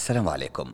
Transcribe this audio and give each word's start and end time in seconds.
السلام 0.00 0.28
عليكم. 0.28 0.72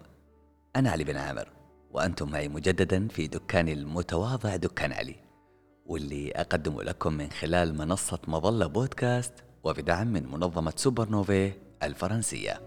أنا 0.77 0.91
علي 0.91 1.05
بن 1.05 1.17
عامر 1.17 1.49
وأنتم 1.93 2.31
معي 2.31 2.49
مجددا 2.49 3.09
في 3.09 3.27
دكاني 3.27 3.73
المتواضع 3.73 4.57
دكان 4.57 4.93
علي 4.93 5.17
واللي 5.87 6.33
أقدم 6.33 6.81
لكم 6.81 7.13
من 7.13 7.31
خلال 7.31 7.79
منصة 7.79 8.19
مظلة 8.29 8.67
بودكاست 8.67 9.33
وبدعم 9.65 10.07
من 10.07 10.31
منظمة 10.31 10.73
سوبر 10.77 11.09
نوفي 11.09 11.53
الفرنسية. 11.83 12.61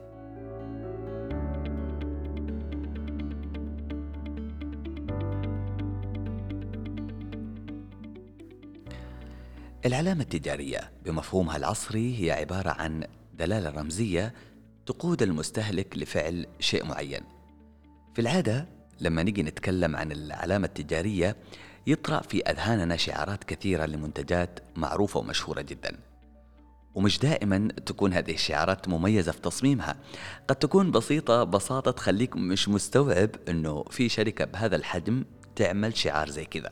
العلامة 9.85 10.21
التجارية 10.21 10.91
بمفهومها 11.05 11.57
العصري 11.57 12.23
هي 12.23 12.31
عبارة 12.31 12.69
عن 12.69 13.03
دلالة 13.33 13.69
رمزية 13.69 14.33
تقود 14.89 15.21
المستهلك 15.21 15.97
لفعل 15.97 16.47
شيء 16.59 16.85
معين. 16.85 17.21
في 18.13 18.21
العادة 18.21 18.67
لما 18.99 19.23
نيجي 19.23 19.43
نتكلم 19.43 19.95
عن 19.95 20.11
العلامة 20.11 20.67
التجارية 20.67 21.35
يطرأ 21.87 22.21
في 22.21 22.41
أذهاننا 22.41 22.97
شعارات 22.97 23.43
كثيرة 23.43 23.85
لمنتجات 23.85 24.59
معروفة 24.75 25.19
ومشهورة 25.19 25.61
جدا. 25.61 25.99
ومش 26.95 27.19
دائما 27.19 27.67
تكون 27.85 28.13
هذه 28.13 28.33
الشعارات 28.33 28.87
مميزة 28.87 29.31
في 29.31 29.41
تصميمها 29.41 29.95
قد 30.47 30.55
تكون 30.55 30.91
بسيطة 30.91 31.43
بساطة 31.43 31.91
تخليك 31.91 32.35
مش 32.35 32.69
مستوعب 32.69 33.29
أنه 33.49 33.83
في 33.83 34.09
شركة 34.09 34.45
بهذا 34.45 34.75
الحجم 34.75 35.25
تعمل 35.55 35.97
شعار 35.97 36.29
زي 36.29 36.45
كذا 36.45 36.71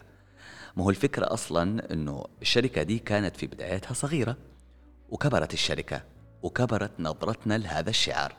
ما 0.77 0.83
هو 0.83 0.89
الفكرة 0.89 1.33
أصلا 1.33 1.93
أنه 1.93 2.25
الشركة 2.41 2.83
دي 2.83 2.99
كانت 2.99 3.37
في 3.37 3.47
بدايتها 3.47 3.93
صغيرة 3.93 4.37
وكبرت 5.09 5.53
الشركة 5.53 6.16
وكبرت 6.43 6.91
نظرتنا 6.99 7.57
لهذا 7.57 7.89
الشعار. 7.89 8.35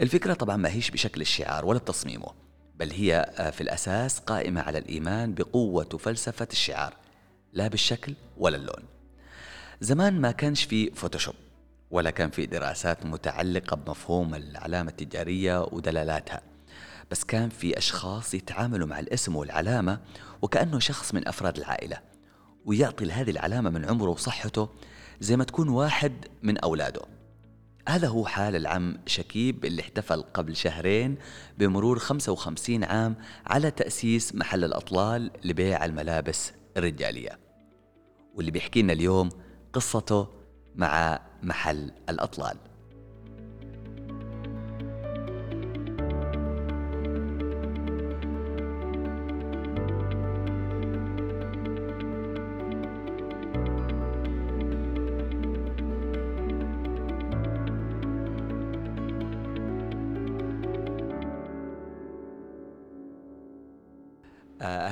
الفكرة 0.00 0.34
طبعا 0.34 0.56
ما 0.56 0.68
هيش 0.68 0.90
بشكل 0.90 1.20
الشعار 1.20 1.64
ولا 1.66 1.78
بتصميمه 1.78 2.28
بل 2.76 2.90
هي 2.90 3.32
في 3.54 3.60
الأساس 3.60 4.18
قائمة 4.18 4.60
على 4.60 4.78
الإيمان 4.78 5.34
بقوة 5.34 5.88
وفلسفة 5.94 6.48
الشعار 6.52 6.94
لا 7.52 7.68
بالشكل 7.68 8.14
ولا 8.36 8.56
اللون. 8.56 8.84
زمان 9.80 10.20
ما 10.20 10.30
كانش 10.30 10.64
في 10.64 10.90
فوتوشوب 10.90 11.34
ولا 11.90 12.10
كان 12.10 12.30
في 12.30 12.46
دراسات 12.46 13.06
متعلقة 13.06 13.76
بمفهوم 13.76 14.34
العلامة 14.34 14.90
التجارية 14.90 15.62
ودلالاتها 15.62 16.40
بس 17.10 17.24
كان 17.24 17.48
في 17.48 17.78
أشخاص 17.78 18.34
يتعاملوا 18.34 18.86
مع 18.86 18.98
الاسم 18.98 19.36
والعلامة 19.36 20.00
وكأنه 20.42 20.78
شخص 20.78 21.14
من 21.14 21.28
أفراد 21.28 21.56
العائلة 21.56 21.98
ويعطي 22.64 23.04
لهذه 23.04 23.30
العلامة 23.30 23.70
من 23.70 23.84
عمره 23.84 24.10
وصحته 24.10 24.68
زي 25.20 25.36
ما 25.36 25.44
تكون 25.44 25.68
واحد 25.68 26.12
من 26.42 26.58
أولاده. 26.58 27.02
هذا 27.88 28.08
هو 28.08 28.26
حال 28.26 28.56
العم 28.56 28.98
شكيب 29.06 29.64
اللي 29.64 29.82
احتفل 29.82 30.22
قبل 30.22 30.56
شهرين 30.56 31.16
بمرور 31.58 31.98
55 31.98 32.84
عام 32.84 33.16
على 33.46 33.70
تأسيس 33.70 34.34
محل 34.34 34.64
الأطلال 34.64 35.30
لبيع 35.44 35.84
الملابس 35.84 36.52
الرجالية. 36.76 37.38
واللي 38.34 38.50
بيحكي 38.50 38.82
لنا 38.82 38.92
اليوم 38.92 39.28
قصته 39.72 40.28
مع 40.74 41.20
محل 41.42 41.92
الأطلال. 42.08 42.56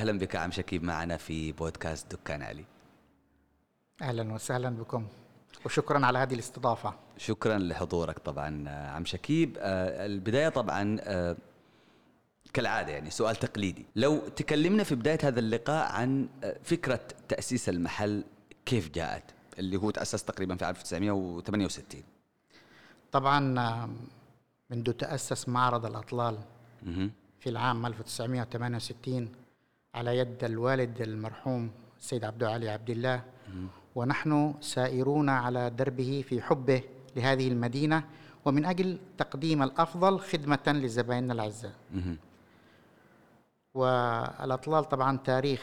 أهلا 0.05 0.19
بك 0.19 0.35
عم 0.35 0.51
شكيب 0.51 0.83
معنا 0.83 1.17
في 1.17 1.51
بودكاست 1.51 2.15
دكان 2.15 2.41
علي. 2.41 2.65
أهلا 4.01 4.33
وسهلا 4.33 4.69
بكم 4.69 5.07
وشكرا 5.65 6.05
على 6.05 6.19
هذه 6.19 6.33
الاستضافة. 6.33 6.93
شكرا 7.17 7.57
لحضورك 7.57 8.19
طبعا 8.19 8.69
عم 8.69 9.05
شكيب. 9.05 9.57
البداية 9.59 10.49
طبعا 10.49 10.97
كالعادة 12.53 12.91
يعني 12.91 13.09
سؤال 13.09 13.35
تقليدي. 13.35 13.85
لو 13.95 14.17
تكلمنا 14.17 14.83
في 14.83 14.95
بداية 14.95 15.17
هذا 15.23 15.39
اللقاء 15.39 15.91
عن 15.91 16.27
فكرة 16.63 17.01
تأسيس 17.27 17.69
المحل 17.69 18.23
كيف 18.65 18.89
جاءت 18.89 19.23
اللي 19.59 19.77
هو 19.77 19.91
تأسس 19.91 20.23
تقريبا 20.23 20.55
في 20.55 20.69
1968 20.69 22.03
طبعا 23.11 23.39
منذ 24.69 24.91
تأسس 24.91 25.49
معرض 25.49 25.85
الأطلال 25.85 26.37
في 27.39 27.49
العام 27.49 27.85
1968 27.85 29.29
على 29.95 30.17
يد 30.17 30.43
الوالد 30.43 31.01
المرحوم 31.01 31.71
السيد 31.99 32.23
عبد 32.29 32.43
علي 32.43 32.69
عبد 32.69 32.89
الله 32.89 33.23
ونحن 33.95 34.53
سائرون 34.61 35.29
على 35.29 35.69
دربه 35.69 36.23
في 36.27 36.41
حبه 36.41 36.81
لهذه 37.15 37.47
المدينة 37.47 38.03
ومن 38.45 38.65
أجل 38.65 38.97
تقديم 39.17 39.63
الأفضل 39.63 40.19
خدمة 40.19 40.65
لزبائننا 40.67 41.33
الأعزاء. 41.33 41.75
والأطلال 43.73 44.83
طبعا 44.93 45.17
تاريخ 45.17 45.61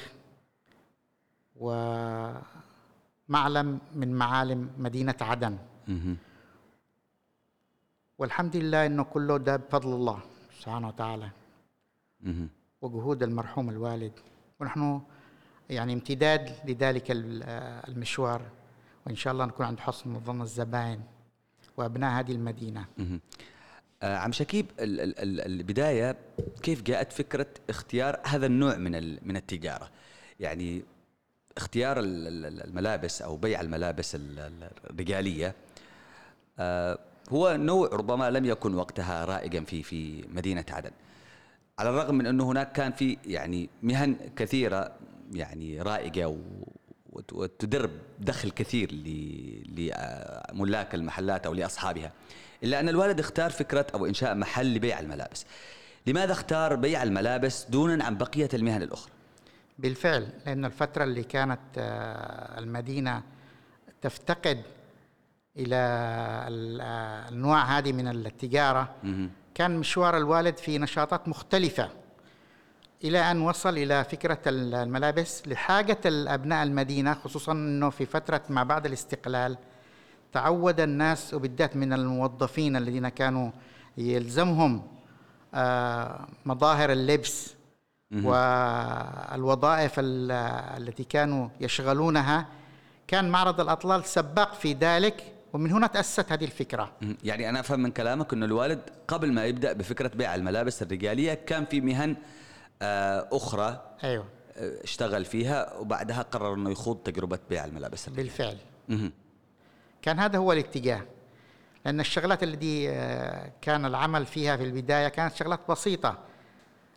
ومعلم 1.56 3.68
من 4.00 4.10
معالم 4.22 4.60
مدينة 4.78 5.16
عدن. 5.20 5.54
والحمد 8.18 8.56
لله 8.56 8.86
إنه 8.86 9.02
كله 9.14 9.36
ده 9.36 9.56
بفضل 9.56 9.92
الله 9.98 10.18
سبحانه 10.60 10.88
وتعالى. 10.88 11.28
وجهود 12.82 13.22
المرحوم 13.22 13.68
الوالد 13.70 14.12
ونحن 14.60 15.00
يعني 15.70 15.92
امتداد 15.92 16.50
لذلك 16.68 17.04
المشوار 17.88 18.42
وإن 19.06 19.16
شاء 19.16 19.32
الله 19.32 19.44
نكون 19.44 19.66
عند 19.66 19.80
حسن 19.80 20.20
ظن 20.20 20.42
الزبائن 20.42 21.00
وأبناء 21.76 22.20
هذه 22.20 22.32
المدينة. 22.32 22.84
آه 24.02 24.16
عم 24.16 24.32
شكيب 24.32 24.66
ال 24.80 25.00
ال 25.00 25.40
البداية 25.40 26.16
كيف 26.62 26.82
جاءت 26.82 27.12
فكرة 27.12 27.46
اختيار 27.70 28.20
هذا 28.26 28.46
النوع 28.46 28.76
من 28.76 29.18
من 29.28 29.36
التجارة؟ 29.36 29.90
يعني 30.40 30.82
اختيار 31.56 31.96
الملابس 32.00 33.22
أو 33.22 33.36
بيع 33.36 33.60
الملابس 33.60 34.16
الرجالية 34.20 35.54
آه 36.58 36.98
هو 37.32 37.56
نوع 37.56 37.88
ربما 37.88 38.30
لم 38.30 38.44
يكن 38.44 38.74
وقتها 38.74 39.24
رائجا 39.24 39.64
في 39.64 39.82
في 39.82 40.24
مدينة 40.28 40.64
عدن. 40.70 40.90
على 41.82 41.90
الرغم 41.90 42.14
من 42.14 42.26
أنه 42.26 42.44
هناك 42.44 42.72
كان 42.72 42.92
في 42.92 43.18
يعني 43.26 43.70
مهن 43.82 44.16
كثيرة 44.36 44.92
يعني 45.32 45.82
رائجة 45.82 46.36
وتدر 47.32 47.90
دخل 48.18 48.50
كثير 48.50 48.92
لملاك 50.52 50.94
المحلات 50.94 51.46
أو 51.46 51.54
لأصحابها 51.54 52.12
إلا 52.64 52.80
أن 52.80 52.88
الوالد 52.88 53.20
اختار 53.20 53.50
فكرة 53.50 53.86
أو 53.94 54.06
إنشاء 54.06 54.34
محل 54.34 54.74
لبيع 54.74 55.00
الملابس. 55.00 55.46
لماذا 56.06 56.32
اختار 56.32 56.74
بيع 56.74 57.02
الملابس 57.02 57.64
دونا 57.64 58.04
عن 58.04 58.16
بقية 58.16 58.48
المهن 58.54 58.82
الأخرى؟ 58.82 59.12
بالفعل 59.78 60.28
لأن 60.46 60.64
الفترة 60.64 61.04
اللي 61.04 61.22
كانت 61.22 61.60
المدينة 62.58 63.22
تفتقد 64.02 64.62
إلى 65.56 65.76
النوع 67.28 67.78
هذه 67.78 67.92
من 67.92 68.08
التجارة. 68.08 68.94
كان 69.54 69.78
مشوار 69.78 70.16
الوالد 70.16 70.56
في 70.56 70.78
نشاطات 70.78 71.28
مختلفة 71.28 71.88
إلى 73.04 73.30
أن 73.30 73.40
وصل 73.40 73.78
إلى 73.78 74.04
فكرة 74.04 74.38
الملابس 74.46 75.48
لحاجة 75.48 75.98
الأبناء 76.06 76.62
المدينة 76.62 77.14
خصوصا 77.14 77.52
أنه 77.52 77.90
في 77.90 78.06
فترة 78.06 78.42
ما 78.48 78.62
بعد 78.62 78.86
الاستقلال 78.86 79.58
تعود 80.32 80.80
الناس 80.80 81.34
وبالذات 81.34 81.76
من 81.76 81.92
الموظفين 81.92 82.76
الذين 82.76 83.08
كانوا 83.08 83.50
يلزمهم 83.98 84.82
مظاهر 86.46 86.92
اللبس 86.92 87.54
والوظائف 88.24 89.92
التي 89.98 91.04
كانوا 91.04 91.48
يشغلونها. 91.60 92.46
كان 93.08 93.30
معرض 93.30 93.60
الأطلال 93.60 94.04
سباق 94.04 94.54
في 94.54 94.72
ذلك 94.72 95.32
ومن 95.52 95.72
هنا 95.72 95.86
تأسست 95.86 96.32
هذه 96.32 96.44
الفكرة. 96.44 96.92
يعني 97.24 97.48
أنا 97.48 97.60
أفهم 97.60 97.80
من 97.80 97.90
كلامك 97.90 98.32
أن 98.32 98.42
الوالد 98.42 98.80
قبل 99.08 99.32
ما 99.32 99.44
يبدأ 99.44 99.72
بفكرة 99.72 100.08
بيع 100.08 100.34
الملابس 100.34 100.82
الرجالية 100.82 101.34
كان 101.34 101.64
في 101.64 101.80
مهن 101.80 102.16
أخرى 103.32 103.96
أيوة. 104.04 104.24
اشتغل 104.56 105.24
فيها 105.24 105.74
وبعدها 105.74 106.22
قرر 106.22 106.54
أنه 106.54 106.70
يخوض 106.70 106.96
تجربة 106.96 107.38
بيع 107.50 107.64
الملابس 107.64 108.08
الرجالية. 108.08 108.30
بالفعل. 108.30 108.56
كان 110.02 110.18
هذا 110.18 110.38
هو 110.38 110.52
الاتجاه. 110.52 111.02
لأن 111.84 112.00
الشغلات 112.00 112.42
التي 112.42 112.86
كان 113.60 113.86
العمل 113.86 114.26
فيها 114.26 114.56
في 114.56 114.64
البداية 114.64 115.08
كانت 115.08 115.34
شغلات 115.34 115.60
بسيطة. 115.68 116.18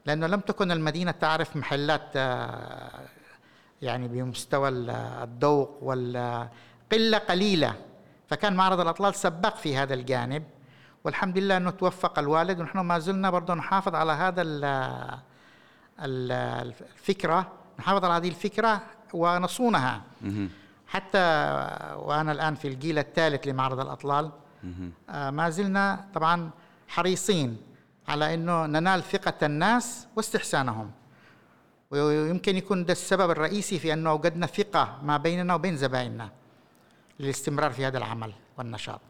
لأنه 0.05 0.27
لم 0.27 0.39
تكن 0.39 0.71
المدينة 0.71 1.11
تعرف 1.11 1.55
محلات 1.55 2.15
يعني 3.81 4.07
بمستوى 4.07 4.69
الذوق 4.69 5.77
والقلة 5.81 7.17
قليلة. 7.17 7.75
فكان 8.29 8.55
معرض 8.55 8.79
الأطلال 8.79 9.15
سباق 9.15 9.55
في 9.57 9.77
هذا 9.77 9.93
الجانب 9.93 10.43
والحمد 11.03 11.37
لله 11.37 11.57
إنه 11.57 11.69
توفق 11.69 12.19
الوالد 12.19 12.59
ونحن 12.59 12.79
ما 12.79 12.99
زلنا 12.99 13.29
برضه 13.29 13.53
نحافظ 13.53 13.95
على 13.95 14.11
هذا 14.11 14.41
ال- 14.41 14.63
ال- 15.99 16.31
الفكرة 16.91 17.51
نحافظ 17.79 18.05
على 18.05 18.13
هذه 18.13 18.27
الفكرة 18.29 18.81
ونصونها. 19.13 20.01
حتى 20.87 21.17
وأنا 21.97 22.31
الآن 22.31 22.55
في 22.55 22.67
الجيل 22.67 22.99
الثالث 22.99 23.47
لمعرض 23.47 23.79
الأطلال. 23.79 24.31
آه، 25.09 25.29
ما 25.29 25.49
زلنا 25.49 26.05
طبعا 26.13 26.49
حريصين 26.87 27.57
على 28.07 28.33
إنه 28.33 28.65
ننال 28.65 29.03
ثقة 29.03 29.45
الناس 29.45 30.07
واستحسانهم. 30.15 30.91
ويمكن 31.91 32.55
يكون 32.57 32.85
ده 32.85 32.91
السبب 32.91 33.31
الرئيسي 33.31 33.79
في 33.79 33.93
أنه 33.93 34.09
أوجدنا 34.09 34.45
ثقة 34.47 34.97
ما 35.03 35.17
بيننا 35.17 35.55
وبين 35.55 35.77
زبائننا. 35.77 36.29
للاستمرار 37.19 37.71
في 37.71 37.85
هذا 37.85 37.97
العمل 37.97 38.33
والنشاط. 38.57 39.01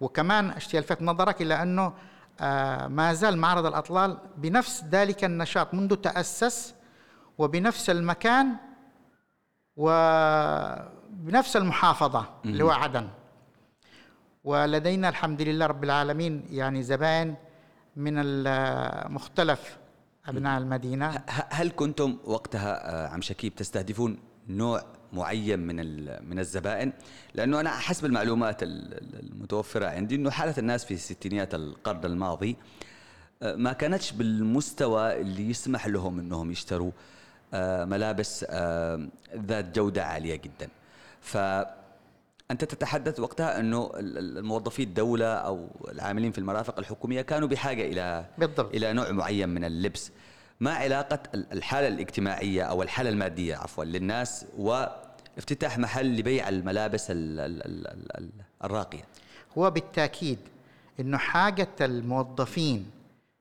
وكمان 0.00 0.50
أشتي 0.50 0.78
ألفت 0.78 1.02
نظرك 1.02 1.42
إلى 1.42 1.62
أنه 1.62 1.92
آه، 2.40 2.86
ما 2.88 3.12
زال 3.14 3.38
معرض 3.38 3.66
الأطلال 3.66 4.18
بنفس 4.36 4.84
ذلك 4.84 5.24
النشاط 5.24 5.74
منذ 5.74 5.94
تأسس 5.94 6.74
وبنفس 7.38 7.90
المكان 7.90 8.56
وبنفس 9.76 11.56
المحافظة 11.56 12.24
اللي 12.44 12.64
هو 12.64 12.70
عدن. 12.70 13.08
ولدينا 14.44 15.08
الحمد 15.08 15.42
لله 15.42 15.66
رب 15.66 15.84
العالمين 15.84 16.46
يعني 16.50 16.82
زبائن 16.82 17.34
من 17.96 18.14
مختلف 19.12 19.78
أبناء 20.26 20.58
المدينة. 20.58 21.24
هل 21.28 21.70
كنتم 21.70 22.18
وقتها 22.24 22.90
آه، 23.06 23.08
عم 23.08 23.20
شكيب 23.22 23.54
تستهدفون 23.54 24.18
نوع 24.48 24.82
معين 25.12 25.58
من 25.58 25.76
من 26.30 26.38
الزبائن؟ 26.38 26.92
لأنه 27.34 27.60
أنا 27.60 27.70
حسب 27.70 28.04
المعلومات 28.04 28.62
ال- 28.62 28.94
ال- 28.94 29.20
المتوفرة 29.32 29.86
عندي 29.86 30.14
إنه 30.14 30.30
حالة 30.30 30.54
الناس 30.58 30.84
في 30.84 30.96
ستينيات 30.96 31.54
القرن 31.54 32.04
الماضي 32.04 32.56
آه، 33.42 33.54
ما 33.54 33.72
كانتش 33.72 34.12
بالمستوى 34.12 35.20
اللي 35.20 35.50
يسمح 35.50 35.86
لهم 35.86 36.18
إنهم 36.18 36.50
يشتروا 36.50 36.90
آه، 37.54 37.84
ملابس 37.84 38.46
آه، 38.48 39.08
ذات 39.46 39.74
جودة 39.78 40.04
عالية 40.04 40.36
جدا. 40.36 40.68
فانت 41.20 42.64
تتحدث 42.64 43.20
وقتها 43.20 43.60
إنه 43.60 43.90
ال- 43.96 44.18
ال- 44.18 44.38
الموظفي 44.38 44.82
الدولة 44.82 45.26
أو 45.34 45.68
العاملين 45.92 46.32
في 46.32 46.38
المرافق 46.38 46.78
الحكومية 46.78 47.22
كانوا 47.22 47.48
بحاجة 47.48 47.82
إلى 47.86 48.24
بالضبط. 48.38 48.74
إلى 48.74 48.92
نوع 48.92 49.10
معين 49.10 49.48
من 49.48 49.64
اللبس 49.64 50.10
ما 50.60 50.74
علاقة 50.74 51.18
ال- 51.34 51.52
الحالة 51.52 51.88
الاجتماعية 51.88 52.62
أو 52.62 52.82
الحالة 52.82 53.10
المادية 53.10 53.56
عفوا 53.56 53.84
للناس 53.84 54.46
وافتتاح 54.58 55.78
محل 55.78 56.16
لبيع 56.16 56.48
الملابس 56.48 57.10
ال- 57.10 57.40
ال- 57.40 57.66
ال- 57.66 57.86
ال- 57.88 58.16
ال- 58.18 58.30
الراقية. 58.64 59.02
هو 59.58 59.70
بالتأكيد 59.70 60.38
إنه 61.00 61.18
حاجة 61.18 61.68
الموظفين 61.80 62.90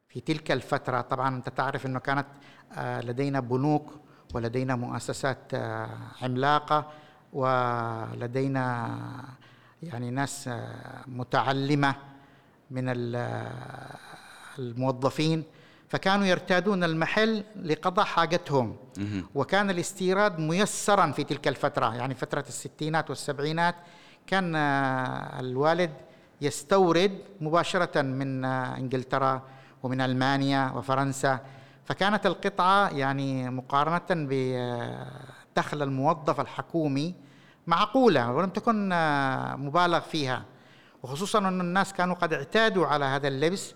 في 0.09 0.19
تلك 0.19 0.51
الفترة 0.51 1.01
طبعا 1.01 1.35
أنت 1.35 1.49
تعرف 1.49 1.85
إنه 1.85 1.99
كانت 1.99 2.25
آه، 2.73 3.01
لدينا 3.01 3.39
بنوك 3.39 3.93
ولدينا 4.33 4.75
مؤسسات 4.75 5.37
آه، 5.53 5.89
عملاقة 6.21 6.91
ولدينا 7.33 8.89
يعني 9.83 10.11
ناس 10.11 10.47
آه، 10.47 11.03
متعلمة 11.07 11.95
من 12.71 12.83
ال- 12.89 13.49
الموظفين. 14.59 15.43
فكانوا 15.89 16.25
يرتادون 16.25 16.83
المحل 16.83 17.43
لقضاء 17.63 18.05
حاجتهم. 18.05 18.75
وكان 19.35 19.69
الاستيراد 19.69 20.39
ميسرا 20.39 21.11
في 21.11 21.23
تلك 21.23 21.47
الفترة. 21.47 21.95
يعني 21.95 22.15
فترة 22.15 22.45
الستينات 22.47 23.09
والسبعينات 23.09 23.75
كان 24.27 24.55
آه، 24.55 25.39
الوالد 25.39 25.91
يستورد 26.41 27.19
مباشرة 27.41 28.01
من 28.01 28.45
آه، 28.45 28.77
إنجلترا 28.77 29.41
ومن 29.83 30.01
ألمانيا 30.01 30.71
وفرنسا. 30.75 31.39
فكانت 31.85 32.25
القطعة 32.25 32.89
يعني 32.89 33.49
مقارنة 33.49 34.01
بدخل 34.09 35.83
الموظف 35.83 36.39
الحكومي 36.39 37.15
معقولة 37.67 38.31
ولم 38.31 38.49
تكن 38.49 38.91
آه، 38.91 39.55
مبالغ 39.55 39.99
فيها. 39.99 40.45
وخصوصا 41.03 41.39
أن 41.39 41.61
الناس 41.61 41.93
كانوا 41.93 42.15
قد 42.15 42.33
اعتادوا 42.33 42.87
على 42.87 43.05
هذا 43.05 43.27
اللبس. 43.27 43.75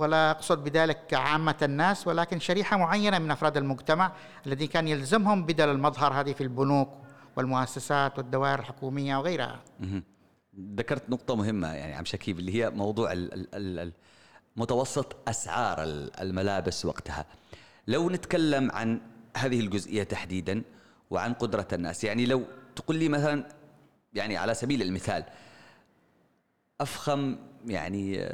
ولا 0.00 0.30
أقصد 0.30 0.64
بذلك 0.64 1.14
عامة 1.14 1.54
الناس 1.62 2.06
ولكن 2.06 2.40
شريحة 2.40 2.76
معينة 2.76 3.18
من 3.18 3.30
أفراد 3.30 3.56
المجتمع 3.56 4.12
الذي 4.46 4.66
كان 4.66 4.88
يلزمهم 4.88 5.46
بدل 5.46 5.68
المظهر 5.68 6.12
هذه 6.12 6.32
في 6.32 6.40
البنوك 6.40 6.88
والمؤسسات 7.36 8.18
والدوائر 8.18 8.58
الحكومية 8.58 9.16
وغيرها. 9.16 9.60
ذكرت 10.76 11.10
نقطة 11.10 11.36
مهمة 11.36 11.68
يعني 11.74 11.94
عم 11.94 12.04
شكيب 12.04 12.38
اللي 12.38 12.54
هي 12.64 12.70
موضوع 12.70 13.14
متوسط 14.56 15.16
أسعار 15.28 15.82
ال- 15.82 16.20
الملابس 16.20 16.84
وقتها 16.86 17.26
لو 17.86 18.10
نتكلم 18.10 18.70
عن 18.70 19.00
هذه 19.36 19.60
الجزئية 19.60 20.02
تحديدا 20.02 20.62
وعن 21.10 21.32
قدرة 21.32 21.68
الناس 21.72 22.04
يعني 22.04 22.26
لو 22.26 22.42
تقول 22.76 22.96
لي 22.96 23.08
مثلا 23.08 23.48
يعني 24.14 24.36
على 24.36 24.54
سبيل 24.54 24.82
المثال 24.82 25.24
أفخم 26.80 27.36
يعني 27.66 28.28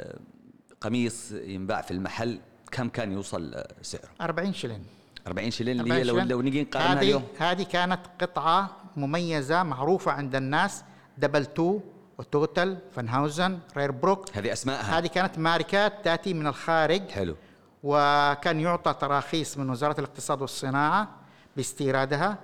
قميص 0.81 1.31
ينباع 1.31 1.81
في 1.81 1.91
المحل 1.91 2.39
كم 2.71 2.89
كان 2.89 3.11
يوصل 3.11 3.63
سعره؟ 3.81 4.09
40 4.21 4.53
شلن 4.53 4.81
40 5.27 5.51
شلن 5.51 5.79
اللي 5.79 5.93
هي 5.93 6.03
لو 6.03 6.13
40 6.13 6.27
لو 6.27 6.41
نيجي 6.41 6.61
نقارنها 6.63 6.93
هذه 6.93 7.01
اليوم. 7.01 7.23
هذه 7.39 7.63
كانت 7.63 7.99
قطعة 8.21 8.69
مميزة 8.97 9.63
معروفة 9.63 10.11
عند 10.11 10.35
الناس 10.35 10.83
Double 11.17 11.45
Two 11.45 11.79
و 12.17 12.26
Tootal 12.26 12.77
Van 12.95 13.16
Heusen 13.16 13.59
Rael 13.77 13.91
Brook 13.91 14.37
هذه 14.37 14.53
أسمائها 14.53 14.97
هذه 14.99 15.07
كانت 15.07 15.39
ماركات 15.39 15.93
تأتي 16.05 16.33
من 16.33 16.47
الخارج. 16.47 17.09
حلو. 17.09 17.35
وكان 17.83 18.59
يعطى 18.59 18.93
تراخيص 18.93 19.57
من 19.57 19.69
وزارة 19.69 19.99
الاقتصاد 19.99 20.41
والصناعة 20.41 21.07
باستيرادها. 21.55 22.37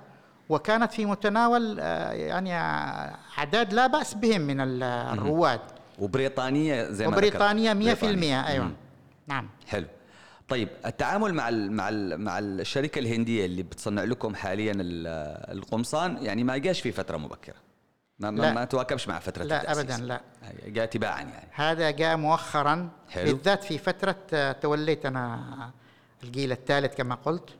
وكانت 0.48 0.92
في 0.92 1.06
متناول 1.06 1.76
آه، 1.80 2.12
يعني 2.12 2.54
آه، 2.54 3.16
أعداد 3.38 3.72
لا 3.74 3.86
بأس 3.86 4.14
بهم 4.14 4.40
من 4.40 4.60
ال- 4.60 4.82
الرواد. 4.82 5.60
وبريطانية 5.98 6.84
زي 6.90 7.04
ما 7.06 7.10
ذكرت. 7.16 7.26
وبريطانيا 7.26 7.74
100% 7.74 7.76
بريطانيا. 7.76 8.46
أيوة 8.48 8.64
مم. 8.64 8.74
نعم 9.26 9.48
حلو 9.66 9.86
طيب 10.48 10.68
التعامل 10.86 11.34
مع 11.34 11.48
ال 11.48 11.72
مع 11.72 11.88
ال 11.88 12.20
مع 12.20 12.38
الشركة 12.38 12.98
الهندية 12.98 13.46
اللي 13.46 13.62
بتصنع 13.62 14.04
لكم 14.04 14.34
حاليا 14.34 14.72
ال- 14.72 15.56
القمصان 15.58 16.16
يعني 16.22 16.44
ما 16.44 16.56
جاش 16.56 16.80
في 16.80 16.92
فترة 16.92 17.16
مبكرة 17.16 17.54
ما 18.18 18.30
لا. 18.30 18.52
ما 18.52 18.64
تواكبش 18.64 19.08
مع 19.08 19.18
فترة 19.18 19.44
لا 19.44 19.60
التأسيس. 19.60 19.82
أبداً، 19.82 19.96
لا. 20.06 20.20
جاء 20.66 20.86
تباعا 20.86 21.20
يعني 21.22 21.48
هذا 21.52 21.90
جاء 21.90 22.16
مؤخرا 22.16 22.88
حلو. 23.10 23.32
بالذات 23.32 23.64
في 23.64 23.78
فترة 23.78 24.16
آه، 24.32 24.52
توليت 24.52 25.06
أنا 25.06 25.70
الجيل 26.24 26.52
الثالث 26.52 26.94
كما 26.96 27.14
قلت 27.14 27.50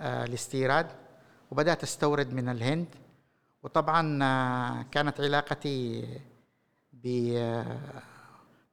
آه، 0.00 0.24
الاستيراد 0.24 0.86
وبدأت 1.50 1.82
أستورد 1.82 2.32
من 2.32 2.48
الهند 2.48 2.86
وطبعا 3.62 4.18
آه، 4.24 4.86
كانت 4.92 5.20
علاقتي 5.20 6.04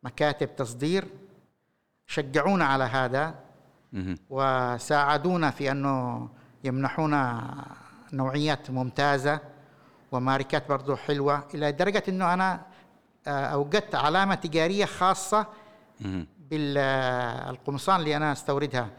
بمكاتب 0.03 0.55
تصدير 0.55 1.05
شجعونا 2.07 2.65
على 2.65 2.83
هذا. 2.83 3.35
وساعدونا 4.29 5.51
في 5.51 5.71
أنه 5.71 6.29
يمنحونا 6.63 7.53
نوعيات 8.13 8.71
ممتازة 8.71 9.39
وماركات 10.11 10.69
برضو 10.69 10.95
حلوة 10.95 11.43
إلى 11.53 11.71
درجة 11.71 12.03
إنه 12.09 12.33
أنا 12.33 12.61
آه، 13.27 13.45
أوجدت 13.45 13.95
علامة 13.95 14.35
تجارية 14.35 14.85
خاصة 14.85 15.45
مهم. 16.01 16.27
بالقمصان 16.49 17.99
اللي 17.99 18.17
أنا 18.17 18.31
أستوردها 18.31 18.89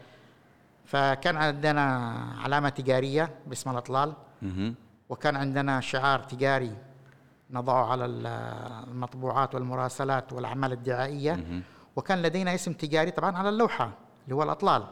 فكان 0.85 1.37
عندنا 1.37 2.13
علامة 2.43 2.69
تجارية 2.69 3.29
باسم 3.47 3.69
الأطلال 3.71 4.13
مهم. 4.41 4.75
وكان 5.09 5.35
عندنا 5.35 5.79
شعار 5.81 6.19
تجاري 6.19 6.75
نضعه 7.53 7.85
على 7.91 8.05
ال- 8.05 8.27
المطبوعات 8.89 9.55
والمراسلات 9.55 10.33
والأعمال 10.33 10.71
الدعائية. 10.71 11.63
وكان 11.95 12.21
لدينا 12.21 12.55
اسم 12.55 12.73
تجاري 12.73 13.11
طبعا 13.11 13.37
على 13.37 13.49
اللوحة 13.49 13.91
اللي 14.23 14.35
هو 14.35 14.43
الأطلال. 14.43 14.83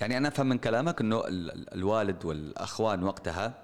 يعني 0.00 0.16
أنا 0.18 0.28
أفهم 0.28 0.46
من 0.48 0.58
كلامك 0.58 1.00
ال- 1.00 1.74
الوالد 1.74 2.24
والأخوان 2.24 3.02
وقتها 3.02 3.54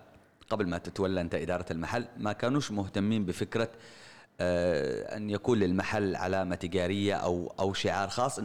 قبل 0.51 0.69
ما 0.69 0.79
تتولى 0.79 1.21
أنت 1.21 1.35
إدارة 1.35 1.65
المحل 1.71 2.07
ما 2.17 2.33
كانوش 2.33 2.71
مهتمين 2.71 3.25
بفكرة 3.27 3.69
آه، 4.41 5.17
أن 5.17 5.31
يكون 5.31 5.59
للمحل 5.59 6.17
علامة 6.17 6.55
تجارية 6.55 7.15
أو 7.15 7.55
أو 7.61 7.73
شعار 7.73 8.09
خاص 8.09 8.39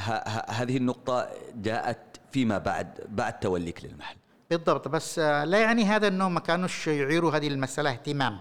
ه- 0.00 0.50
هذه 0.50 0.76
النقطة 0.76 1.28
جاءت 1.54 1.98
فيما 2.32 2.58
بعد 2.58 3.00
بعد 3.08 3.40
توليك 3.40 3.84
للمحل. 3.84 4.16
بالضبط. 4.50 4.88
بس 4.88 5.18
لا 5.18 5.58
يعني 5.60 5.84
هذا 5.84 6.08
انه 6.08 6.28
ما 6.28 6.40
كانوش 6.40 6.86
يعيروا 6.86 7.32
هذه 7.36 7.48
المسألة 7.48 7.90
اهتمام. 7.90 8.38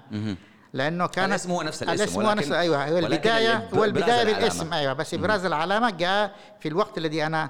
لأنه 0.73 1.07
كان 1.07 1.29
الاسم 1.29 1.51
هو 1.51 1.61
نفس 1.61 1.83
الاسم، 1.83 2.03
الاسم 2.03 2.21
هو 2.21 2.27
ولكن- 2.27 2.37
نفس 2.39 2.51
أيوه 2.51 2.93
ولكن 2.93 3.13
البدايه 3.13 3.57
ال- 3.57 3.75
هو 3.77 3.83
البداية. 3.83 4.23
بالاسم. 4.23 4.73
أيوه 4.73 4.93
بس 4.93 5.13
ابراز 5.13 5.45
العلامة 5.45 5.89
جاء 5.89 6.35
في 6.59 6.67
الوقت 6.67 6.97
الذي 6.97 7.25
أنا 7.25 7.49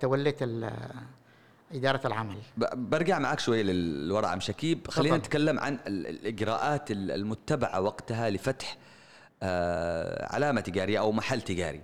توليت 0.00 0.38
إدارة 1.72 2.06
العمل. 2.06 2.36
برجع 2.74 3.18
معك 3.18 3.40
شوي 3.40 3.62
للوراء 3.62 4.30
عم 4.30 4.40
شكيب. 4.40 4.86
خلينا 4.90 5.16
تفضل. 5.16 5.26
نتكلم 5.26 5.58
عن 5.60 5.78
ال- 5.86 6.06
الإجراءات 6.06 6.90
ال- 6.90 7.10
المتبعة 7.10 7.80
وقتها 7.80 8.30
لفتح 8.30 8.76
آه، 9.42 10.34
علامة 10.34 10.60
تجارية 10.60 10.98
أو 10.98 11.12
محل 11.12 11.40
تجاري 11.40 11.80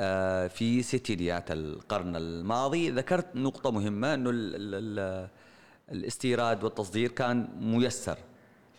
آه، 0.00 0.46
في 0.46 0.82
ستينيات 0.82 1.50
القرن 1.50 2.16
الماضي. 2.16 2.90
ذكرت 2.90 3.26
نقطة 3.36 3.70
مهمة 3.70 4.14
أنه 4.14 4.30
الاستيراد 5.92 6.64
والتصدير 6.64 7.10
كان 7.10 7.48
ميسر 7.60 8.18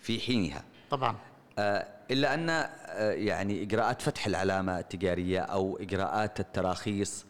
في 0.01 0.19
حينها. 0.19 0.63
طبعا. 0.91 1.15
آه، 1.59 1.87
إلا 2.11 2.33
أن 2.33 2.49
آه، 2.49 2.69
يعني 3.11 3.63
إجراءات 3.63 4.01
فتح 4.01 4.25
العلامة 4.27 4.79
التجارية 4.79 5.39
أو 5.39 5.77
إجراءات 5.81 6.39
التراخيص 6.39 7.25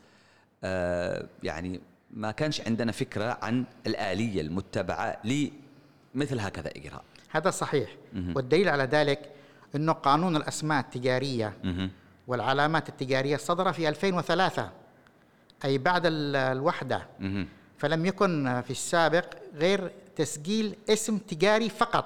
آه، 0.64 1.26
يعني 1.44 1.82
ما 2.12 2.32
كانش 2.32 2.62
عندنا 2.62 2.92
فكرة 2.92 3.38
عن 3.42 3.64
الآلية 3.88 4.42
المتبعة 4.42 5.22
لمثل 5.24 6.40
هكذا 6.40 6.72
إجراء. 6.76 7.04
هذا 7.32 7.50
صحيح. 7.50 7.90
والدليل 8.36 8.70
على 8.70 8.84
ذلك 8.84 9.30
أنه 9.76 9.92
قانون 9.92 10.36
الأسماء 10.36 10.80
التجارية 10.80 11.54
مهم. 11.64 11.92
والعلامات 12.28 12.90
التجارية 12.90 13.38
صدر 13.38 13.74
في 13.74 13.90
2003 13.90 14.70
أي 15.66 15.78
بعد 15.78 16.06
ال- 16.06 16.36
الوحدة. 16.36 17.08
مهم. 17.20 17.48
فلم 17.80 18.06
يكن 18.06 18.62
في 18.66 18.72
السابق 18.72 19.26
غير 19.56 19.92
تسجيل 20.16 20.76
اسم 20.90 21.18
تجاري 21.18 21.70
فقط. 21.70 22.06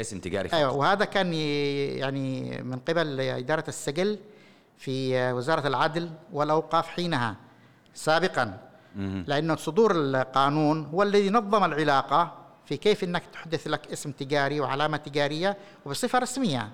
اسم 0.00 0.20
تجاري 0.20 0.48
فقط. 0.48 0.58
أيوه 0.58 0.72
وهذا 0.72 1.04
كان 1.04 1.34
يعني 1.34 2.58
من 2.62 2.78
قبل 2.78 3.20
إدارة 3.20 3.64
السجل 3.68 4.18
في 4.78 5.32
وزارة 5.32 5.66
العدل 5.68 6.10
والأوقاف 6.32 6.88
حينها 6.88 7.36
سابقا. 7.94 8.58
لأنه 9.26 9.56
صدور 9.56 9.92
القانون 9.96 10.84
هو 10.84 11.02
الذي 11.02 11.30
نظم 11.30 11.64
العلاقة 11.64 12.38
في 12.66 12.76
كيف 12.76 13.04
إنك 13.04 13.22
تحدث 13.32 13.66
لك 13.66 13.92
اسم 13.92 14.12
تجاري 14.12 14.60
وعلامة 14.60 14.96
تجارية 14.96 15.56
وبصفة 15.84 16.18
رسمية. 16.18 16.68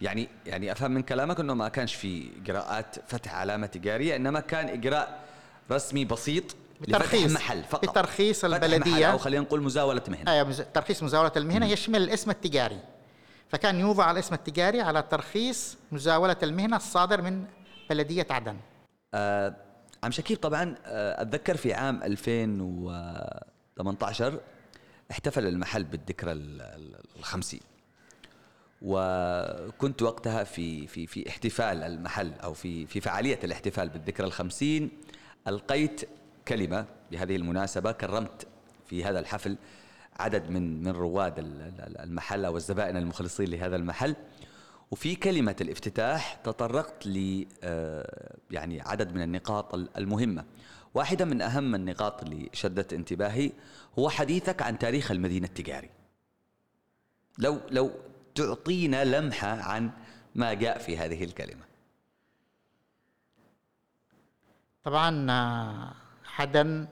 يعني 0.00 0.28
يعني 0.46 0.72
أفهم 0.72 0.90
من 0.90 1.02
كلامك 1.02 1.40
إنه 1.40 1.54
ما 1.54 1.68
كانش 1.68 1.94
في 1.94 2.30
اجراءات 2.42 2.96
فتح 3.08 3.34
علامة 3.34 3.66
تجارية 3.66 4.16
إنما 4.16 4.40
كان 4.40 4.68
اجراء 4.68 5.24
رسمي 5.70 6.04
بسيط 6.04 6.44
لفتح 6.80 6.98
بترخيص 6.98 7.32
محل 7.32 7.64
فقط. 7.64 7.84
محل 7.84 8.44
البلدية. 8.44 9.12
أو 9.12 9.18
خلينا 9.18 9.42
نقول 9.42 9.62
مزاولة 9.62 10.02
مهنة. 10.08 10.32
أيوه 10.32 10.48
مز- 10.48 10.64
ترخيص 10.74 11.02
مزاولة 11.02 11.32
المهنة. 11.36 11.66
يشمل 11.66 12.02
الاسم 12.02 12.30
التجاري. 12.30 12.80
فكان 13.48 13.80
يوضع 13.80 14.10
الاسم 14.10 14.34
التجاري 14.34 14.80
على 14.80 15.02
ترخيص 15.02 15.76
مزاولة 15.92 16.36
المهنة 16.42 16.76
الصادر 16.76 17.22
من 17.22 17.44
بلدية 17.90 18.26
عدن. 18.30 18.56
آه 19.14 19.54
عم 20.04 20.10
شكيب 20.10 20.38
طبعا 20.38 20.74
آه 20.86 21.22
أتذكر 21.22 21.56
في 21.56 21.74
عام 21.74 22.02
2018 22.02 24.40
احتفل 25.10 25.46
المحل 25.46 25.84
بالذكرى 25.84 26.32
ال- 26.32 26.62
ال- 26.62 27.00
الخمسين. 27.18 27.60
وكنت 28.82 30.02
وقتها 30.02 30.44
في 30.44 30.86
في 30.86 31.06
في 31.06 31.28
احتفال 31.28 31.82
المحل 31.82 32.32
أو 32.44 32.54
في 32.54 32.86
في 32.86 33.00
فعالية 33.00 33.38
الاحتفال 33.44 33.88
بالذكرى 33.88 34.26
الخمسين. 34.26 34.90
ألقيت 35.48 36.00
كلمة 36.48 36.86
بهذه 37.10 37.36
المناسبة 37.36 37.92
كرمت 37.92 38.46
في 38.86 39.04
هذا 39.04 39.18
الحفل 39.18 39.56
عدد 40.16 40.50
من 40.50 40.82
من 40.84 40.90
رواد 40.90 41.38
ال- 41.38 41.62
ال- 41.62 41.98
المحل 42.00 42.44
أو 42.44 42.56
الزبائن 42.56 42.96
المخلصين 42.96 43.48
لهذا 43.50 43.76
المحل 43.76 44.16
وفي 44.90 45.14
كلمة 45.16 45.56
الافتتاح 45.60 46.34
تطرقت 46.34 47.06
ل 47.06 47.46
آه، 47.62 48.36
يعني 48.50 48.80
عدد 48.80 49.14
من 49.14 49.22
النقاط 49.22 49.74
ال- 49.74 49.88
المهمة. 49.96 50.44
واحدة 50.94 51.24
من 51.24 51.42
أهم 51.42 51.74
النقاط 51.74 52.22
اللي 52.22 52.50
شدت 52.52 52.92
انتباهي 52.92 53.52
هو 53.98 54.08
حديثك 54.10 54.62
عن 54.62 54.78
تاريخ 54.78 55.10
المدينة 55.10 55.46
التجاري. 55.46 55.90
لو 57.38 57.60
لو 57.70 57.90
تعطينا 58.34 59.04
لمحة 59.04 59.48
عن 59.48 59.90
ما 60.34 60.54
جاء 60.54 60.78
في 60.78 60.98
هذه 60.98 61.24
الكلمة. 61.24 61.64
طبعا 64.84 65.30
آه، 65.30 65.92
عدن 66.38 66.86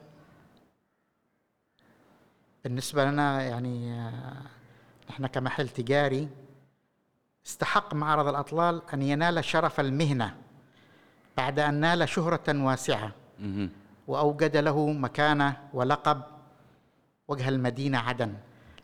بالنسبة 2.63 3.05
لنا 3.05 3.41
يعني 3.41 3.93
آه، 3.93 4.41
نحن 5.09 5.27
كمحل 5.27 5.69
تجاري 5.69 6.29
استحق 7.45 7.93
معرض 7.93 8.27
الأطلال 8.27 8.81
أن 8.93 9.01
ينال 9.01 9.45
شرف 9.45 9.79
المهنة 9.79 10.35
بعد 11.37 11.59
أن 11.59 11.73
نال 11.73 12.09
شهرة 12.09 12.63
واسعة. 12.63 13.11
وأوجد 14.07 14.57
له 14.57 14.91
مكانة 14.91 15.57
ولقب 15.73 16.21
وجه 17.27 17.49
المدينة 17.49 17.97
عدن 17.97 18.33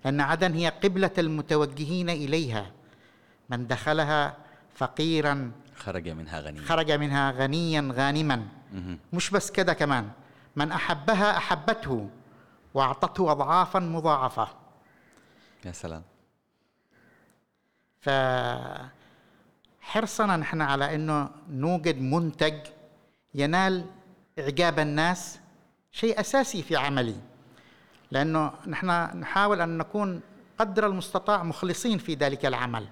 لأن 0.05 0.21
عدن 0.21 0.53
هي 0.53 0.69
قبلة 0.69 1.11
المتوجهين 1.17 2.09
إليها 2.09 2.71
من 3.49 3.67
دخلها 3.67 4.37
فقيرا 4.75 5.51
خرج 5.75 6.09
منها 6.09 6.39
غني. 6.39 6.59
خرج 6.59 6.91
منها 6.91 7.31
غنيا 7.31 7.91
غانما. 7.95 8.47
مش 9.13 9.29
بس 9.29 9.51
كده 9.51 9.73
كمان. 9.73 10.09
من 10.55 10.71
أحبها 10.71 11.37
أحبته 11.37 12.09
وأعطته 12.73 13.31
أضعافا 13.31 13.79
مضاعفة. 13.79 14.47
يا 15.65 15.71
سلام. 15.71 16.03
فحرصنا 19.81 20.37
نحن 20.37 20.61
على 20.61 20.95
أنه 20.95 21.29
نوجد 21.49 22.01
منتج 22.01 22.59
ينال 23.35 23.85
إعجاب 24.39 24.79
الناس 24.79 25.39
شيء 25.91 26.19
أساسي 26.19 26.63
في 26.63 26.75
عملي. 26.75 27.15
لأنه 28.11 28.53
نحن 28.67 28.87
نحاول 29.19 29.61
أن 29.61 29.77
نكون 29.77 30.21
قدر 30.59 30.87
المستطاع 30.87 31.43
مخلصين 31.43 31.97
في 31.97 32.13
ذلك 32.13 32.45
العمل. 32.45 32.87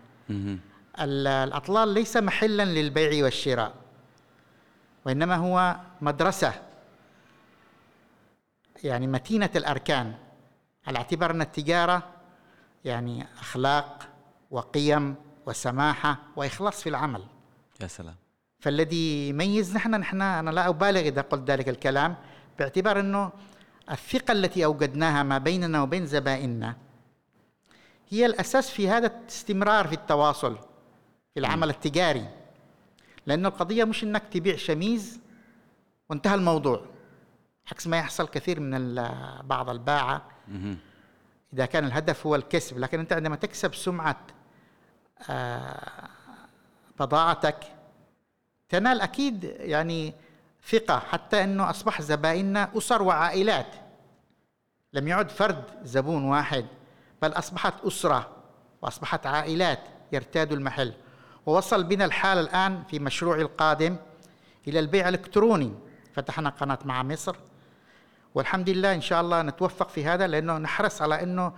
الأطلال 0.99 1.87
ليس 1.89 2.17
محلا 2.17 2.65
للبيع 2.65 3.23
والشراء. 3.23 3.73
وإنما 5.07 5.35
هو 5.35 5.75
مدرسة. 6.01 6.53
يعني 8.83 9.07
متينة 9.07 9.49
الأركان 9.55 10.13
على 10.87 10.97
اعتبار 10.97 11.31
أن 11.31 11.41
التجارة 11.41 12.03
يعني 12.85 13.25
أخلاق 13.39 14.09
وقيم 14.51 15.15
وسماحة 15.45 16.17
وإخلاص 16.35 16.83
في 16.83 16.89
العمل. 16.89 17.23
يا 17.81 17.87
سلام. 17.87 18.15
فالذي 18.59 19.29
يميز 19.29 19.75
نحن 19.75 19.95
نحن 19.95 20.21
أنا 20.21 20.49
لا 20.49 20.69
أبالغ 20.69 20.99
إذا 20.99 21.21
قلت 21.21 21.51
ذلك 21.51 21.69
الكلام 21.69 22.15
باعتبار 22.59 22.99
أنه 22.99 23.31
الثقة 23.91 24.31
التي 24.31 24.65
أوجدناها 24.65 25.23
ما 25.23 25.37
بيننا 25.37 25.81
وبين 25.81 26.05
زبائننا 26.05 26.75
هي 28.09 28.25
الأساس 28.25 28.69
في 28.69 28.89
هذا 28.89 29.07
الاستمرار 29.07 29.87
في 29.87 29.95
التواصل 29.95 30.57
في 31.33 31.39
العمل 31.39 31.69
التجاري. 31.69 32.27
لأن 33.27 33.45
القضية 33.45 33.83
مش 33.83 34.03
أنك 34.03 34.23
تبيع 34.31 34.55
شميز 34.55 35.19
وانتهى 36.09 36.35
الموضوع. 36.35 36.81
عكس 37.71 37.87
ما 37.87 37.97
يحصل 37.97 38.27
كثير 38.27 38.59
من 38.59 38.95
بعض 39.43 39.69
الباعة. 39.69 40.21
إذا 41.53 41.65
كان 41.65 41.85
الهدف 41.85 42.27
هو 42.27 42.35
الكسب 42.35 42.79
لكن 42.79 42.99
أنت 42.99 43.13
عندما 43.13 43.35
تكسب 43.35 43.75
سمعة 43.75 44.17
آه، 45.29 46.09
بضاعتك 46.99 47.57
تنال 48.69 49.01
أكيد 49.01 49.43
يعني 49.43 50.13
ثقة 50.69 50.99
حتى 50.99 51.43
أنه 51.43 51.69
أصبح 51.69 52.01
زبائننا 52.01 52.69
أسر 52.77 53.01
وعائلات. 53.01 53.75
لم 54.93 55.07
يعد 55.07 55.29
فرد 55.29 55.63
زبون 55.83 56.23
واحد 56.23 56.65
بل 57.21 57.31
أصبحت 57.31 57.73
أسرة 57.85 58.29
وأصبحت 58.81 59.25
عائلات 59.27 59.79
يرتادوا 60.11 60.57
المحل. 60.57 60.93
ووصل 61.47 61.83
بنا 61.83 62.05
الحال 62.05 62.37
الآن 62.37 62.83
في 62.83 62.99
مشروعي 62.99 63.41
القادم 63.41 63.95
إلى 64.67 64.79
البيع 64.79 65.09
الإلكتروني 65.09 65.73
فتحنا 66.13 66.49
قناة 66.49 66.79
مع 66.85 67.03
مصر 67.03 67.35
والحمد 68.35 68.69
لله 68.69 68.93
إن 68.93 69.01
شاء 69.01 69.21
الله 69.21 69.41
نتوفق 69.41 69.89
في 69.89 70.05
هذا 70.05 70.27
لأنه 70.27 70.57
نحرص 70.57 71.01
على 71.01 71.23
أنه 71.23 71.53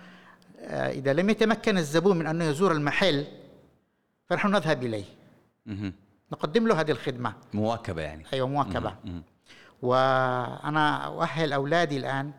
آه، 0.62 0.92
إذا 0.92 1.14
لم 1.14 1.30
يتمكن 1.30 1.78
الزبون 1.78 2.18
من 2.20 2.28
أنه 2.28 2.46
يزور 2.46 2.72
المحل 2.72 3.26
فنحن 4.26 4.52
نذهب 4.52 4.84
إليه. 4.84 5.06
نقدم 6.32 6.68
له 6.68 6.80
هذه 6.82 6.92
الخدمة 6.92 7.34
مواكبة 7.54 8.02
يعني. 8.02 8.26
أيوة 8.34 8.48
مواكبة. 8.48 8.96
وأنا 9.82 11.06
أؤهل 11.06 11.54
أولادي 11.54 11.98
الآن 11.98 12.32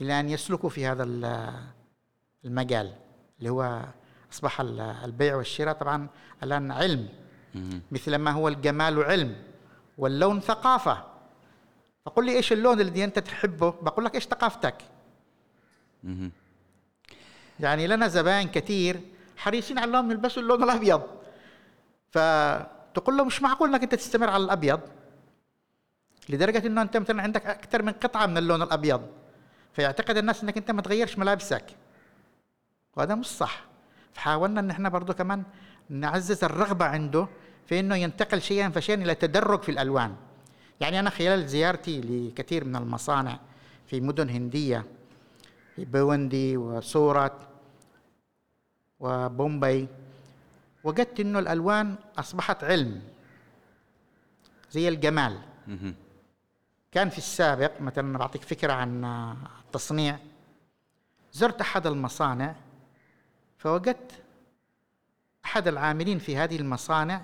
إلى 0.00 0.20
أن 0.20 0.28
يسلكوا 0.28 0.70
في 0.70 0.86
هذا 0.86 1.04
ال- 1.04 1.52
المجال 2.44 2.92
اللي 3.38 3.50
هو 3.50 3.80
أصبح 4.32 4.60
ال- 4.60 4.80
البيع 4.80 5.36
والشراء 5.36 5.74
طبعا 5.74 6.08
الآن 6.42 6.72
علم. 6.72 7.08
مثل 7.92 8.16
ما 8.16 8.30
هو 8.30 8.48
الجمال 8.48 9.02
علم 9.02 9.36
واللون 9.98 10.40
ثقافة. 10.40 11.04
فقل 12.06 12.26
لي 12.26 12.32
إيش 12.36 12.52
اللون 12.52 12.80
الذي 12.80 13.04
أنت 13.04 13.18
تحبه؟ 13.18 13.70
بقول 13.82 14.04
لك 14.04 14.14
إيش 14.14 14.24
ثقافتك. 14.24 14.76
يعني 17.60 17.86
لنا 17.86 18.08
زبائن 18.08 18.48
كثير 18.48 19.00
حريصين 19.36 19.78
على 19.78 19.90
أنهم 19.90 20.10
يلبسوا 20.10 20.42
اللون 20.42 20.62
الأبيض. 20.62 21.02
فتقول 22.10 23.16
له 23.16 23.24
مش 23.24 23.42
معقول 23.42 23.68
إنك 23.68 23.82
أنت 23.82 23.94
تستمر 23.94 24.30
على 24.30 24.44
الأبيض؟ 24.44 24.80
لدرجة 26.28 26.66
إنه 26.66 26.82
أنت 26.82 26.96
مثلا 26.96 27.22
عندك 27.22 27.46
أكثر 27.46 27.82
من 27.82 27.92
قطعة 27.92 28.26
من 28.26 28.38
اللون 28.38 28.62
الأبيض. 28.62 29.06
فيعتقد 29.72 30.16
الناس 30.16 30.42
إنك 30.42 30.56
أنت 30.56 30.70
ما 30.70 30.82
تغيرش 30.82 31.18
ملابسك. 31.18 31.64
وهذا 32.96 33.14
مش 33.14 33.26
صح. 33.26 33.65
فحاولنا 34.16 34.60
إن 34.60 34.70
إحنا 34.70 34.88
برضو 34.88 35.14
كمان 35.14 35.42
نعزز 35.88 36.44
الرغبة 36.44 36.84
عنده 36.84 37.28
في 37.66 37.80
أنه 37.80 37.96
ينتقل 37.96 38.42
شيئا 38.42 38.68
فشيئا 38.68 39.02
إلى 39.02 39.14
تدرج 39.14 39.62
في 39.62 39.70
الألوان. 39.70 40.16
يعني 40.80 41.00
أنا 41.00 41.10
خلال 41.10 41.48
زيارتي 41.48 42.00
لكثير 42.00 42.64
من 42.64 42.76
المصانع 42.76 43.38
في 43.86 44.00
مدن 44.00 44.30
هندية 44.30 44.84
في 45.76 45.84
بوندي 45.84 46.56
وسورات 46.56 47.32
وبومبي 49.00 49.88
وجدت 50.84 51.20
إنه 51.20 51.38
الألوان 51.38 51.94
أصبحت 52.18 52.64
علم 52.64 53.02
زي 54.70 54.88
الجمال. 54.88 55.38
كان 56.92 57.08
في 57.08 57.18
السابق 57.18 57.80
مثلا 57.80 58.18
بعطيك 58.18 58.42
فكرة 58.42 58.72
عن 58.72 59.04
التصنيع 59.66 60.18
زرت 61.32 61.60
أحد 61.60 61.86
المصانع 61.86 62.54
فوجدت 63.58 64.12
أحد 65.44 65.68
العاملين 65.68 66.18
في 66.18 66.36
هذه 66.36 66.56
المصانع 66.56 67.22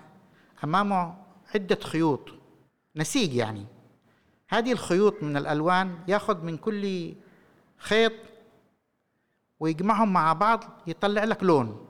أمامه 0.64 1.16
عدة 1.54 1.78
خيوط 1.82 2.28
نسيج 2.96 3.34
يعني. 3.34 3.66
هذه 4.48 4.72
الخيوط 4.72 5.22
من 5.22 5.36
الألوان 5.36 5.98
ياخذ 6.08 6.44
من 6.44 6.56
كل 6.56 7.14
خيط 7.78 8.12
ويجمعهم 9.60 10.12
مع 10.12 10.32
بعض 10.32 10.64
يطلع 10.86 11.24
لك 11.24 11.42
لون. 11.42 11.86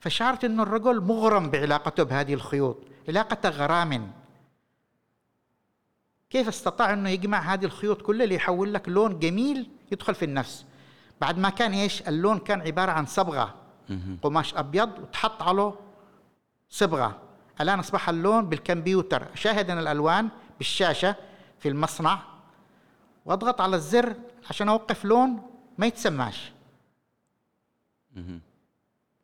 فشعرت 0.00 0.44
إنه 0.44 0.62
الرجل 0.62 1.00
مغرم 1.00 1.50
بعلاقته 1.50 2.02
بهذه 2.02 2.34
الخيوط 2.34 2.78
علاقة 3.08 3.48
غرام. 3.48 4.12
كيف 6.30 6.48
استطاع 6.48 6.92
إنه 6.92 7.08
يجمع 7.08 7.38
هذه 7.38 7.64
الخيوط 7.64 8.02
كلها 8.02 8.26
ليحول 8.26 8.74
لك 8.74 8.88
لون 8.88 9.18
جميل 9.18 9.70
يدخل 9.92 10.14
في 10.14 10.24
النفس؟ 10.24 10.66
بعد 11.20 11.38
ما 11.38 11.50
كان 11.50 11.72
إيش؟ 11.72 12.02
اللون 12.08 12.38
كان 12.38 12.60
عبارة 12.60 12.92
عن 12.92 13.06
صبغة. 13.06 13.54
قماش 14.22 14.54
أبيض 14.54 14.98
وتحط 14.98 15.42
عليه 15.42 15.74
صبغة. 16.70 17.20
الآن 17.60 17.78
أصبح 17.78 18.08
اللون 18.08 18.48
بالكمبيوتر. 18.48 19.32
أشاهد 19.32 19.70
أنا 19.70 19.80
الألوان 19.80 20.28
بالشاشة 20.58 21.16
في 21.58 21.68
المصنع. 21.68 22.18
وأضغط 23.24 23.60
على 23.60 23.76
الزر 23.76 24.14
عشان 24.50 24.68
أوقف 24.68 25.04
لون 25.04 25.42
ما 25.78 25.86
يتسماش. 25.86 26.52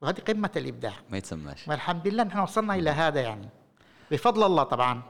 وهذه 0.00 0.20
قمة 0.20 0.50
الإبداع. 0.56 0.94
ما 1.10 1.18
يتسماش. 1.18 1.68
والحمد 1.68 2.08
لله 2.08 2.22
نحن 2.22 2.38
وصلنا 2.38 2.74
إلى 2.74 2.90
هذا 2.90 3.20
يعني. 3.20 3.48
بفضل 4.10 4.46
الله 4.46 4.62
طبعا. 4.62 5.02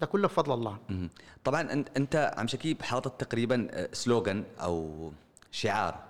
ده 0.00 0.06
كله 0.06 0.28
بفضل 0.28 0.54
الله. 0.54 0.78
طبعا 1.44 1.84
أنت 1.96 2.34
عم 2.38 2.46
شكيب 2.46 2.82
حاطط 2.82 3.10
تقريبا 3.10 3.68
آه، 3.70 3.88
سلوغان 3.92 4.44
أو 4.60 5.12
شعار. 5.50 6.05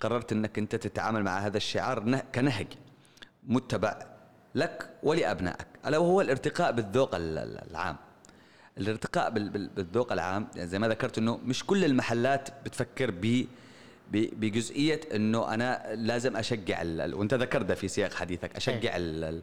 قررت 0.00 0.32
إنك 0.32 0.58
أنت 0.58 0.76
تتعامل 0.76 1.22
مع 1.22 1.38
هذا 1.38 1.56
الشعار 1.56 2.20
كنهج 2.34 2.66
متبع 3.46 3.98
لك 4.54 4.90
ولأبنائك 5.02 5.66
ألا 5.86 5.98
وهو 5.98 6.20
الارتقاء 6.20 6.72
بالذوق 6.72 7.10
العام 7.14 7.96
الارتقاء 8.78 9.30
بالذوق 9.30 10.12
العام 10.12 10.48
يعني 10.56 10.68
زي 10.68 10.78
ما 10.78 10.88
ذكرت 10.88 11.18
إنه 11.18 11.36
مش 11.36 11.64
كل 11.64 11.84
المحلات 11.84 12.48
بتفكر 12.64 13.10
ب 13.10 13.44
بجزئية 14.12 15.00
إنه 15.14 15.54
أنا 15.54 15.94
لازم 15.94 16.36
أشجع 16.36 16.82
وأنت 17.14 17.34
ذكرت 17.34 17.64
ده 17.64 17.74
في 17.74 17.88
سياق 17.88 18.12
حديثك 18.14 18.56
أشجع 18.56 18.96
إيه. 18.96 19.42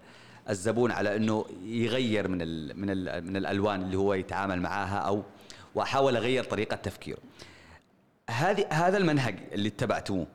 الزبون 0.49 0.91
على 0.91 1.15
إنه 1.15 1.45
يغير 1.63 2.27
من 2.27 2.41
ال 2.41 2.79
من 2.79 2.89
ال 2.89 3.25
من 3.27 3.37
الألوان 3.37 3.81
اللي 3.81 3.97
هو 3.97 4.13
يتعامل 4.13 4.61
معاها 4.61 4.97
أو 4.97 5.23
وأحاول 5.75 6.15
أغير 6.15 6.43
طريقة 6.43 6.75
تفكيره. 6.75 7.17
هذه 8.29 8.65
هذا 8.69 8.97
المنهج 8.97 9.39
اللي 9.51 9.67
اتبعتوه. 9.67 10.27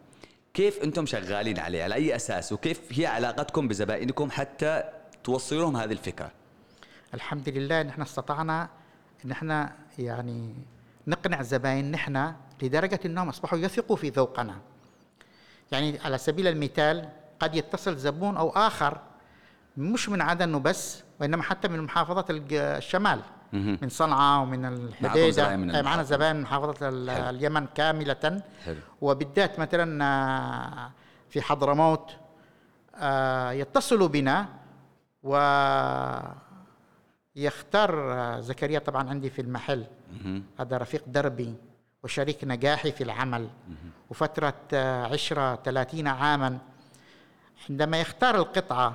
كيف 0.55 0.83
أنتم 0.83 1.07
شغالين 1.07 1.59
عليه؟ 1.59 1.83
على 1.83 1.95
أي 1.95 2.17
أساس؟ 2.17 2.53
وكيف 2.53 2.81
هي 2.91 3.07
علاقتكم 3.07 3.69
بزبائنكم 3.69 4.31
حتى 4.31 4.83
توصلوا 5.25 5.63
لهم 5.63 5.77
هذه 5.77 5.93
الفكرة؟ 5.93 6.31
الحمد 7.15 7.49
لله 7.49 7.83
نحن 7.83 8.03
استطعنا 8.03 8.69
إن 9.25 9.31
إحنا 9.31 9.73
يعني 9.99 10.55
نقنع 11.07 11.43
زباين 11.43 11.91
نحن 11.91 12.33
لدرجة 12.63 13.01
أنهم 13.05 13.29
أصبحوا 13.29 13.59
يثقوا 13.59 13.97
في 13.97 14.09
ذوقنا. 14.09 14.57
يعني 15.73 15.99
على 15.99 16.19
سبيل 16.19 16.47
المثال 16.47 17.09
قد 17.41 17.55
يتصل 17.55 17.97
زبون 17.97 18.37
أو 18.37 18.51
آخر 18.51 19.01
مش 19.77 20.09
من 20.09 20.21
عدن 20.23 20.55
وبس 20.55 21.03
وإنما 21.21 21.43
حتى 21.43 21.69
من 21.69 21.81
محافظة 21.81 22.25
الشمال. 22.31 23.21
من 23.53 23.89
صنعاء 23.89 24.43
ومن 24.43 24.65
الحديدة. 24.65 25.57
معنا 25.83 26.03
زبائن 26.03 26.37
من 26.37 26.43
محافظة 26.43 26.89
اليمن 27.31 27.67
كاملة. 27.67 28.43
حلو. 28.65 28.77
وبالذات 29.01 29.59
مثلا 29.59 30.05
آه، 30.05 30.91
في 31.29 31.41
حضرموت 31.43 32.11
آه، 32.97 33.51
يتصلوا 33.53 34.09
بنا 34.09 34.49
و 35.23 35.37
يختار 37.37 38.13
آه، 38.13 38.41
زكريا 38.41 38.79
طبعا 38.79 39.11
عندي 39.11 39.31
في 39.31 39.43
المحل. 39.43 39.85
هذا 40.59 40.77
رفيق 40.79 41.03
دربي 41.07 41.55
وشريك 42.05 42.45
نجاحي 42.45 42.93
في 42.93 43.05
العمل. 43.05 43.49
وفترة 44.11 44.55
آه، 44.73 45.05
عشرة 45.07 45.57
ثلاثين 45.65 46.07
عاما 46.07 46.59
عندما 47.71 48.01
يختار 48.01 48.35
القطعة 48.37 48.95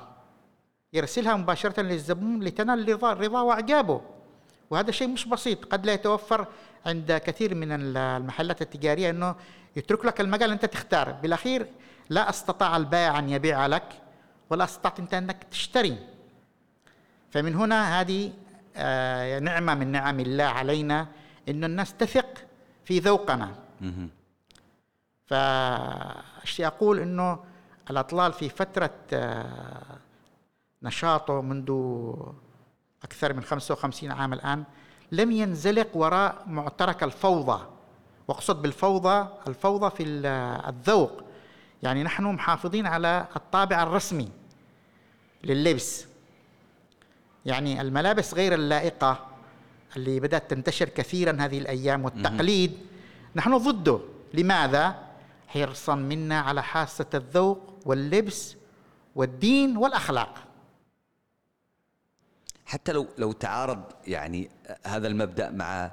يرسلها 0.94 1.36
مباشرة 1.36 1.82
للزبون 1.82 2.44
لتنال 2.44 2.90
رضا 2.90 3.14
رضا 3.14 3.42
وإعجابه. 3.42 4.02
وهذا 4.70 4.92
شيء 4.92 5.08
مش 5.08 5.26
بسيط. 5.26 5.66
قد 5.66 5.86
لا 5.86 5.94
يتوفر 5.94 6.48
عند 6.86 7.22
كثير 7.26 7.56
من 7.56 7.98
المحلات 7.98 8.62
التجارية 8.62 9.10
أنه 9.10 9.36
يترك 9.76 10.06
لك 10.06 10.22
المجال 10.22 10.52
أنت 10.52 10.66
تختار 10.66 11.12
بالأخير 11.12 11.68
لا 12.10 12.30
استطاع 12.30 12.78
البائع 12.78 13.20
أن 13.20 13.30
يبيع 13.30 13.66
لك 13.66 14.02
ولا 14.50 14.64
استطعت 14.64 15.00
أنت 15.00 15.14
أنك 15.14 15.44
تشتري. 15.52 15.98
فمن 17.32 17.56
هنا 17.56 18.02
هذه 18.02 18.32
آه، 18.76 19.40
نعمة 19.40 19.76
من 19.76 19.92
نعم 19.92 20.20
الله 20.20 20.44
علينا 20.44 21.08
أن 21.50 21.64
الناس 21.64 21.94
تثق 21.94 22.28
في 22.86 23.00
ذوقنا. 23.00 23.56
فأشتي 25.26 26.68
أقول 26.68 27.00
أنه 27.00 27.40
الأطلال 27.90 28.34
في 28.34 28.50
فترة 28.50 28.94
آه، 29.14 29.98
نشاطه 30.84 31.42
منذ 31.42 31.72
أكثر 33.06 33.34
من 33.34 33.44
55 33.44 34.12
عام 34.12 34.34
الآن 34.34 34.64
لم 35.12 35.32
ينزلق 35.32 35.88
وراء 35.94 36.44
معترك 36.48 37.04
الفوضى. 37.04 37.66
وأقصد 38.28 38.62
بالفوضى 38.62 39.28
الفوضى 39.48 39.96
في 39.96 40.04
الذوق. 40.70 41.24
يعني 41.84 42.04
نحن 42.04 42.24
محافظين 42.24 42.88
على 42.88 43.28
الطابع 43.36 43.84
الرسمي 43.84 44.30
لللبس. 45.44 46.06
يعني 47.46 47.82
الملابس 47.82 48.34
غير 48.34 48.54
اللائقة 48.54 49.28
اللي 49.96 50.20
بدأت 50.20 50.50
تنتشر 50.52 50.90
كثيرا 50.90 51.38
هذه 51.40 51.58
الأيام 51.60 52.06
والتقليد. 52.06 52.78
نحن 53.36 53.58
ضده. 53.58 54.00
لماذا؟ 54.34 54.96
حرصا 55.48 55.96
منا 55.96 56.40
على 56.40 56.64
حاسة 56.64 57.06
الذوق 57.14 57.74
واللبس 57.86 58.56
والدين 59.16 59.78
والأخلاق. 59.78 60.34
حتى 62.66 62.92
لو 62.92 63.08
لو 63.18 63.32
تعارض 63.32 63.84
يعني 64.08 64.50
هذا 64.86 65.08
المبدأ 65.08 65.52
مع 65.52 65.92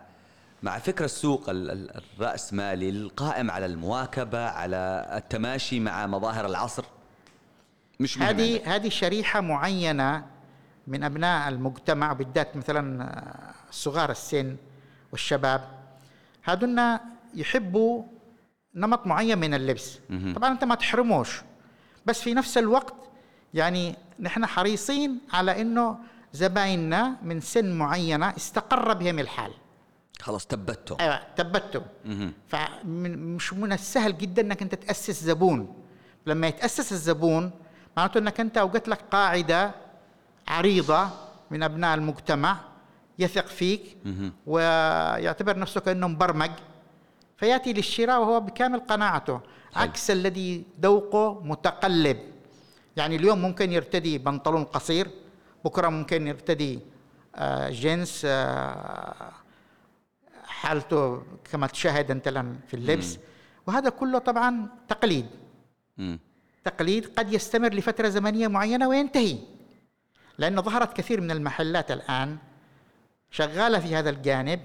مع 0.63 0.79
فكر 0.79 1.05
السوق 1.05 1.45
الرأسمالي 1.49 2.89
القائم 2.91 3.51
على 3.51 3.67
المواكبة 3.67 4.49
على 4.49 5.13
التماشي 5.17 5.81
مع 5.81 6.07
مظاهر 6.07 6.47
العصر؟ 6.47 6.85
مش 8.01 8.19
هذه 8.19 8.77
هذه 8.77 8.89
شريحة 8.89 9.41
معينة 9.41 10.27
من 10.87 11.05
أبناء 11.05 11.49
المجتمع 11.49 12.13
بالذات 12.13 12.57
مثلا 12.57 13.13
صغار 13.71 14.11
السن 14.11 14.57
والشباب. 15.13 15.69
هذونا 16.43 17.01
يحبوا 17.35 18.05
نمط 18.75 19.07
معين 19.07 19.39
من 19.39 19.55
اللبس. 19.55 19.99
طبعا 20.35 20.53
أنت 20.53 20.65
ما 20.65 20.75
تحرموش. 20.75 21.43
بس 22.07 22.23
في 22.23 22.35
نفس 22.35 22.59
الوقت 22.59 22.95
يعني 23.55 23.97
نحن 24.21 24.47
حريصين 24.47 25.21
على 25.33 25.61
أنه 25.61 25.99
زبايننا 26.33 27.17
من 27.23 27.41
سن 27.41 27.73
معينة 27.73 28.37
استقر 28.37 28.93
بهم 28.93 29.19
الحال. 29.19 29.53
خلاص 30.21 30.47
تبتوا 30.47 31.01
أيوه 31.01 31.21
تبتوا 31.37 31.83
فمش 32.49 33.53
من 33.53 33.73
السهل 33.73 34.19
جدا 34.19 34.43
إنك 34.43 34.63
أنت 34.63 34.75
تأسس 34.75 35.25
زبون. 35.25 35.75
لما 36.27 36.47
يتأسس 36.47 36.93
الزبون 36.93 37.51
معناته 37.97 38.19
إنك 38.19 38.41
أنت 38.41 38.59
اوجدت 38.59 38.89
لك 38.89 39.01
قاعدة 39.11 39.75
عريضة 40.49 41.09
من 41.51 41.63
أبناء 41.63 41.95
المجتمع 41.95 42.57
يثق 43.19 43.47
فيك 43.47 43.97
ويعتبر 44.47 45.59
نفسه 45.59 45.81
كأنه 45.81 46.09
مبرمج 46.09 46.51
فيأتي 47.37 47.73
للشراء 47.73 48.21
وهو 48.21 48.41
بكامل 48.41 48.81
قناعته. 48.81 49.41
عكس 49.77 50.11
الذي 50.11 50.65
ذوقه 50.81 51.41
متقلب. 51.45 52.19
يعني 52.97 53.17
اليوم 53.17 53.43
ممكن 53.43 53.73
يرتدي 53.73 54.19
بنطلون 54.19 54.65
قصير 54.65 55.11
بكرة 55.65 55.89
ممكن 55.89 56.27
يرتدي 56.27 56.81
آه، 57.37 57.71
جنس 57.71 58.23
آه، 58.25 59.33
حالته 60.45 61.23
كما 61.53 61.67
تشاهد 61.67 62.11
أنت 62.11 62.29
في 62.69 62.75
اللبس. 62.75 63.19
وهذا 63.67 63.91
كله 63.91 64.19
طبعا 64.19 64.69
تقليد. 64.89 65.27
تقليد 66.65 67.07
قد 67.19 67.33
يستمر 67.33 67.75
لفترة 67.75 68.09
زمنية 68.09 68.49
معينة 68.49 68.89
وينتهي. 68.89 69.39
لأن 70.39 70.63
ظهرت 70.63 70.97
كثير 70.97 71.21
من 71.21 71.31
المحلات 71.31 71.91
الآن 71.91 72.39
شغالة 73.31 73.79
في 73.79 73.97
هذا 73.97 74.11
الجانب. 74.11 74.61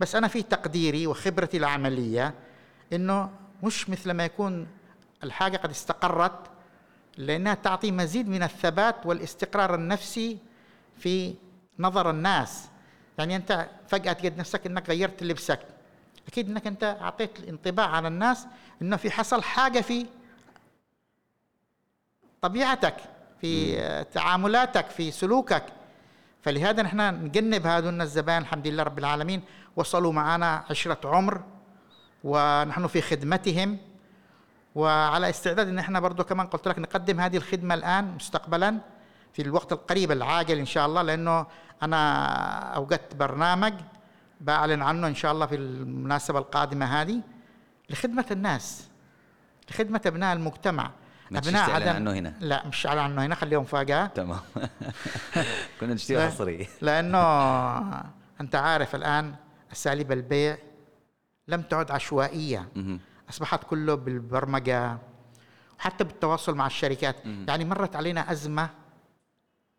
بس 0.00 0.14
أنا 0.14 0.28
في 0.28 0.42
تقديري 0.42 1.06
وخبرتي 1.06 1.56
العملية 1.56 2.34
إنه 2.92 3.30
مش 3.62 3.90
مثل 3.90 4.10
ما 4.10 4.24
يكون 4.24 4.66
الحاجة 5.24 5.56
قد 5.56 5.70
استقرت 5.70 6.50
لأنها 7.18 7.54
تعطي 7.54 7.90
مزيد 7.90 8.28
من 8.28 8.42
الثبات 8.42 9.06
والاستقرار 9.06 9.74
النفسي 9.74 10.38
في 10.98 11.34
نظر 11.78 12.10
الناس. 12.10 12.68
يعني 13.18 13.36
أنت 13.36 13.68
فجأة 13.88 14.12
تجد 14.12 14.38
نفسك 14.38 14.66
أنك 14.66 14.88
غيرت 14.88 15.22
لبسك. 15.22 15.60
أكيد 16.28 16.50
أنك 16.50 16.66
أنت 16.66 16.96
أعطيت 17.00 17.48
انطباع 17.48 17.86
على 17.90 18.08
الناس 18.08 18.46
أنه 18.82 18.96
في 18.96 19.10
حصل 19.10 19.42
حاجة 19.42 19.80
في 19.80 20.06
طبيعتك 22.42 22.96
في 23.40 24.04
تعاملاتك 24.12 24.90
في 24.90 25.10
سلوكك. 25.10 25.64
فلهذا 26.42 26.82
نحن 26.82 27.00
نجنب 27.24 27.66
هذون 27.66 28.00
الزبائن 28.00 28.42
الحمد 28.42 28.66
لله 28.66 28.82
رب 28.82 28.98
العالمين. 28.98 29.42
وصلوا 29.76 30.12
معنا 30.12 30.64
عشرة 30.70 31.08
عمر 31.08 31.42
ونحن 32.24 32.86
في 32.86 33.00
خدمتهم. 33.00 33.78
وعلى 34.74 35.30
استعداد 35.30 35.68
إن 35.68 35.78
إحنا 35.78 36.00
برضه 36.00 36.24
كمان 36.24 36.46
قلت 36.46 36.68
لك 36.68 36.78
نقدم 36.78 37.20
هذه 37.20 37.36
الخدمة 37.36 37.74
الآن 37.74 38.14
مستقبلا 38.14 38.78
في 39.32 39.42
الوقت 39.42 39.72
القريب 39.72 40.12
العاجل 40.12 40.58
إن 40.58 40.66
شاء 40.66 40.86
الله 40.86 41.02
لأنه 41.02 41.46
أنا 41.82 42.18
أوجدت 42.76 43.14
برنامج 43.14 43.74
بعلن 44.40 44.82
عنه 44.82 45.06
إن 45.06 45.14
شاء 45.14 45.32
الله 45.32 45.46
في 45.46 45.54
المناسبة 45.54 46.38
القادمة 46.38 46.86
هذه 46.86 47.20
لخدمة 47.90 48.26
الناس 48.30 48.88
لخدمة 49.70 50.00
أبناء 50.06 50.36
المجتمع. 50.36 50.90
ما 51.30 51.38
أبناء 51.38 51.70
عدن 51.70 51.88
عنه 51.88 52.12
هنا؟ 52.12 52.34
لا 52.40 52.66
مش 52.66 52.86
على 52.86 53.00
عنه 53.00 53.24
هنا 53.24 53.34
خليهم 53.34 53.62
مفاجاه 53.62 54.06
تمام. 54.06 54.40
كنا 55.80 55.94
نشتري 55.94 56.26
حصري. 56.26 56.68
لأنه 56.80 57.18
أنت 58.40 58.54
عارف 58.54 58.94
الآن 58.94 59.34
أساليب 59.72 60.12
البيع 60.12 60.58
لم 61.48 61.62
تعد 61.62 61.90
عشوائية. 61.90 62.68
أصبحت 63.30 63.64
كله 63.64 63.94
بالبرمجة 63.94 64.98
وحتى 65.78 66.04
بالتواصل 66.04 66.54
مع 66.54 66.66
الشركات. 66.66 67.16
يعني 67.48 67.64
مرت 67.64 67.96
علينا 67.96 68.32
أزمة 68.32 68.68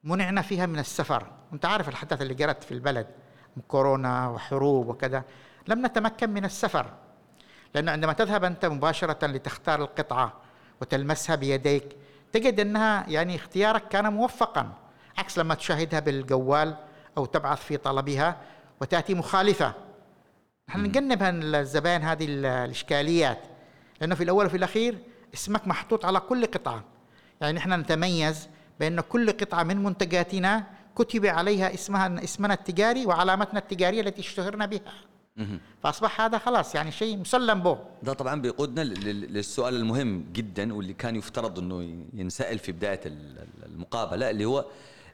منعنا 0.04 0.42
فيها 0.42 0.66
من 0.66 0.80
السفر. 0.80 1.28
أنت 1.54 1.66
عارف 1.66 1.90
الحدث 1.90 2.22
اللي 2.22 2.34
جرت 2.34 2.64
في 2.64 2.72
البلد 2.72 3.08
كورونا 3.68 4.30
وحروب 4.30 4.88
وكذا. 4.88 5.24
لم 5.68 5.86
نتمكن 5.86 6.30
من 6.30 6.46
السفر 6.46 6.94
لأنه 7.76 7.92
عندما 7.92 8.14
تذهب 8.14 8.44
أنت 8.44 8.66
مباشرة 8.66 9.28
لتختار 9.28 9.82
القطعة 9.82 10.34
وتلمسها 10.82 11.36
بيديك 11.36 11.98
تجد 12.32 12.60
أنها 12.60 13.06
يعني 13.08 13.36
اختيارك 13.36 13.88
كان 13.88 14.14
موفقا. 14.14 14.74
عكس 15.18 15.40
لما 15.40 15.56
تشاهدها 15.56 16.00
بالجوال 16.00 16.76
أو 17.18 17.26
تبعث 17.26 17.64
في 17.64 17.78
طلبها 17.78 18.38
وتأتي 18.82 19.14
مخالفة. 19.14 19.74
نحن 20.70 20.84
نجنب 20.84 21.24
الزبائن 21.24 22.02
هذه 22.02 22.26
الإشكاليات؟ 22.30 23.40
لأنه 24.02 24.16
في 24.16 24.24
الأول 24.24 24.46
وفي 24.46 24.58
الأخير 24.58 24.98
اسمك 25.34 25.68
محطوط 25.68 26.06
على 26.06 26.20
كل 26.20 26.46
قطعة. 26.46 26.84
يعني 27.42 27.58
نحن 27.58 27.74
نتميز 27.74 28.48
بأن 28.80 29.02
كل 29.02 29.32
قطعة 29.32 29.64
من 29.64 29.84
منتجاتنا 29.84 30.64
كتب 30.96 31.26
عليها 31.26 31.74
اسمها 31.74 32.24
اسمنا 32.24 32.54
التجاري 32.54 33.06
وعلامتنا 33.06 33.60
التجارية 33.60 34.02
التي 34.02 34.22
اشتهرنا 34.22 34.66
بها. 34.66 34.94
فأصبح 35.84 36.22
هذا 36.22 36.38
خلاص 36.38 36.76
يعني 36.76 36.92
شيء 36.92 37.18
مسلم 37.18 37.64
به. 37.64 37.78
ده 38.04 38.14
طبعا 38.14 38.42
بيقودنا 38.42 38.82
للسؤال 38.82 39.76
المهم 39.76 40.26
جدا 40.34 40.74
واللي 40.74 40.94
كان 40.94 41.16
يفترض 41.16 41.60
إنه 41.60 42.06
ينسأل 42.14 42.60
في 42.60 42.72
بداية 42.72 43.02
المقابلة 43.66 44.30
اللي 44.30 44.46
هو 44.46 44.66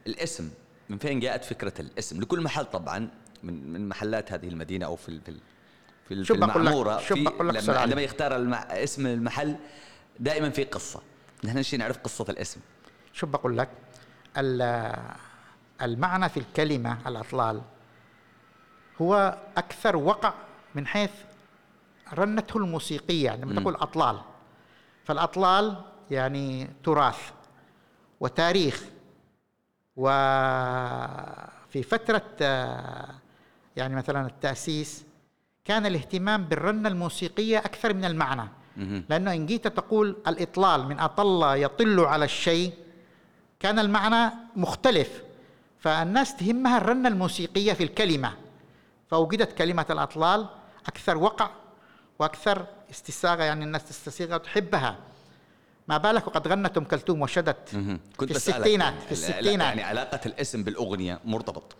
الاسم. 0.08 0.50
من 0.89 0.98
فين 0.98 1.20
جاءت 1.20 1.46
فكرة 1.46 1.74
الاسم؟ 1.80 2.22
لكل 2.22 2.41
محل 2.41 2.65
طبعا 2.65 3.10
من 3.45 3.73
من 3.73 3.89
محلات 3.89 4.31
هذه 4.31 4.47
المدينة 4.47 4.86
أو 4.86 4.95
في 4.95 5.19
في 5.19 5.38
في, 6.08 6.23
في 6.23 6.34
المعمورة 6.34 6.97
في 6.97 7.13
لما 7.13 7.79
عندما 7.79 8.01
يختار 8.01 8.36
المع... 8.36 8.58
اسم 8.58 9.08
المحل 9.08 9.55
دائما 10.19 10.49
في 10.49 10.63
قصة. 10.63 11.01
نحن 11.43 11.58
نشي 11.58 11.77
نعرف 11.77 11.97
قصة 11.97 12.25
الاسم. 12.29 12.60
شو 13.13 13.27
بقول 13.27 13.58
لك 13.58 13.69
المعنى 15.81 16.29
في 16.29 16.38
الكلمة 16.38 16.97
الأطلال 17.08 17.62
هو 19.01 19.38
أكثر 19.58 19.95
وقع 19.95 20.34
من 20.75 20.88
حيث 20.88 21.12
رنته 22.13 22.58
الموسيقية 22.58 23.25
يعني 23.25 23.55
تقول 23.55 23.75
أطلال. 23.75 24.21
فالأطلال 25.05 25.81
يعني 26.12 26.69
تراث 26.84 27.31
وتاريخ. 28.19 28.84
وفي 29.95 31.84
فترة 31.84 32.23
يعني 33.75 33.95
مثلا 33.95 34.27
التأسيس 34.27 35.03
كان 35.65 35.85
الاهتمام 35.85 36.43
بالرنة 36.43 36.89
الموسيقية 36.89 37.57
أكثر 37.57 37.93
من 37.93 38.05
المعنى. 38.05 38.49
لأنه 39.09 39.33
إن 39.33 39.45
جيت 39.45 39.67
تقول 39.67 40.17
الإطلال 40.27 40.88
من 40.88 40.99
أطل 40.99 41.61
يطل 41.61 41.99
على 41.99 42.25
الشيء 42.25 42.73
كان 43.59 43.79
المعنى 43.79 44.33
مختلف. 44.55 45.23
فالناس 45.79 46.35
تهمها 46.35 46.77
الرنة 46.77 47.09
الموسيقية 47.09 47.73
في 47.73 47.83
الكلمة. 47.83 48.33
فوجدت 49.07 49.51
كلمة 49.51 49.85
الأطلال 49.89 50.47
أكثر 50.88 51.17
وقع 51.17 51.49
وأكثر 52.19 52.65
استساغة 52.91 53.43
يعني 53.43 53.65
الناس 53.65 53.83
تستسيغها 53.83 54.35
وتحبها. 54.35 54.97
ما 55.88 55.97
بالك 55.97 56.27
وقد 56.27 56.47
غنت 56.47 56.77
أم 56.77 56.83
كلثوم 56.83 57.21
وشدت 57.21 57.69
كنت 58.17 58.31
في 58.31 58.38
الستينات 58.38 58.93
في 59.05 59.11
الستينات. 59.11 59.67
يعني 59.67 59.83
علاقة 59.83 60.19
الاسم 60.25 60.63
بالأغنية 60.63 61.19
مرتبط؟ 61.25 61.75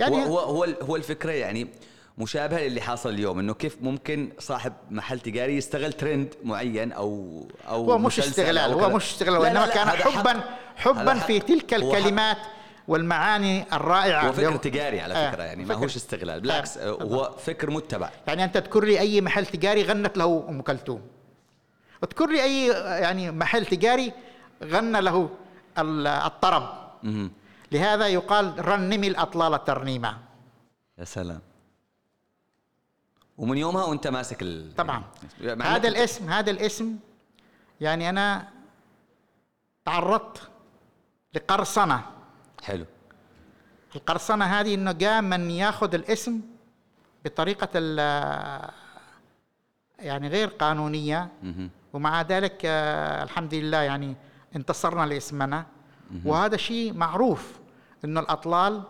يعني 0.00 0.24
هو 0.26 0.38
هو 0.38 0.64
هو 0.82 0.96
الفكرة 0.96 1.32
يعني 1.32 1.68
مشابهة 2.18 2.60
للي 2.60 2.80
حاصل 2.80 3.08
اليوم 3.10 3.38
إنه 3.38 3.54
كيف 3.54 3.76
ممكن 3.80 4.32
صاحب 4.38 4.72
محل 4.90 5.20
تجاري 5.20 5.56
يستغل 5.56 5.92
ترند 5.92 6.34
معين 6.44 6.92
أو 6.92 7.44
أو 7.68 7.90
هو 7.90 7.98
مش 7.98 8.18
استغلال 8.18 8.72
هو 8.72 8.88
مش 8.88 9.12
استغلال 9.12 9.38
وإنما 9.38 9.66
كان 9.66 9.88
حبا 9.88 10.40
حبا 10.76 11.14
في 11.14 11.40
تلك 11.40 11.74
الكلمات 11.74 12.36
والمعاني 12.88 13.64
الرائعة 13.72 14.28
هو 14.28 14.32
فكر 14.32 14.56
تجاري 14.56 15.00
على 15.00 15.14
فكرة 15.14 15.42
آه 15.42 15.46
يعني 15.46 15.64
ما 15.64 15.74
هوش 15.74 15.96
استغلال 15.96 16.40
بالعكس 16.40 16.78
آه 16.78 16.90
هو 16.90 17.34
فكر 17.44 17.70
متبع. 17.70 18.10
يعني 18.26 18.44
أنت 18.44 18.58
تذكر 18.58 18.84
لي 18.84 19.00
أي 19.00 19.20
محل 19.20 19.46
تجاري 19.46 19.82
غنت 19.82 20.18
له 20.18 20.46
أم 20.48 20.62
كلثوم؟ 20.62 21.00
اذكر 22.04 22.26
لي 22.26 22.42
أي 22.42 22.66
يعني 23.02 23.30
محل 23.30 23.66
تجاري 23.66 24.12
غنى 24.64 25.00
له 25.00 25.30
الطرب. 25.78 26.68
لهذا 27.72 28.08
يقال 28.08 28.68
رنمي 28.68 29.08
الأطلال 29.08 29.64
ترنيمة 29.64 30.18
يا 30.98 31.04
سلام. 31.04 31.40
ومن 33.38 33.58
يومها 33.58 33.84
وانت 33.84 34.06
ماسك 34.06 34.42
ال... 34.42 34.74
طبعا. 34.74 35.04
هذا 35.62 35.88
الاسم 35.88 36.28
هذا 36.28 36.50
الاسم 36.50 36.96
يعني 37.80 38.08
أنا 38.08 38.48
تعرضت 39.84 40.50
لقرصنة. 41.34 42.02
حلو. 42.62 42.84
القرصنة 43.96 44.44
هذه 44.44 44.74
إنه 44.74 44.92
جاء 44.92 45.22
من 45.22 45.50
ياخذ 45.50 45.94
الاسم 45.94 46.40
بطريقة 47.24 47.78
يعني 49.98 50.28
غير 50.28 50.48
قانونية. 50.48 51.28
ومع 51.92 52.22
ذلك 52.22 52.60
آه، 52.64 53.22
الحمد 53.22 53.54
لله 53.54 53.78
يعني 53.78 54.16
انتصرنا 54.56 55.06
لاسمنا. 55.06 55.66
وهذا 56.24 56.56
شيء 56.56 56.92
معروف. 56.92 57.59
أن 58.04 58.18
الأطلال 58.18 58.82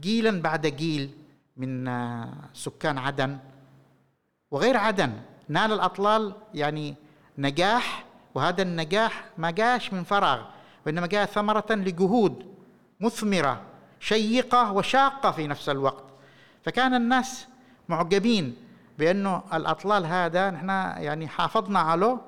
جيلا 0.00 0.42
بعد 0.42 0.66
جيل 0.66 1.10
من 1.56 1.88
آه، 1.88 2.34
سكان 2.54 2.98
عدن. 2.98 3.38
وغير 4.50 4.76
عدن 4.76 5.12
نال 5.48 5.72
الأطلال 5.72 6.34
يعني 6.54 6.94
نجاح 7.38 8.04
وهذا 8.34 8.62
النجاح 8.62 9.24
ما 9.38 9.50
جاش 9.50 9.92
من 9.92 10.04
فراغ 10.04 10.42
وإنما 10.86 11.06
جاء 11.06 11.26
ثمرة 11.26 11.66
لجهود 11.70 12.54
مثمرة 13.00 13.60
شيقة 14.00 14.72
وشاقة 14.72 15.30
في 15.30 15.46
نفس 15.46 15.68
الوقت. 15.68 16.04
فكان 16.62 16.94
الناس 16.94 17.46
معجبين 17.88 18.56
بأنه 18.98 19.42
الأطلال 19.54 20.06
هذا 20.06 20.50
نحن 20.50 20.68
يعني 21.02 21.28
حافظنا 21.28 21.78
عليه 21.78 22.20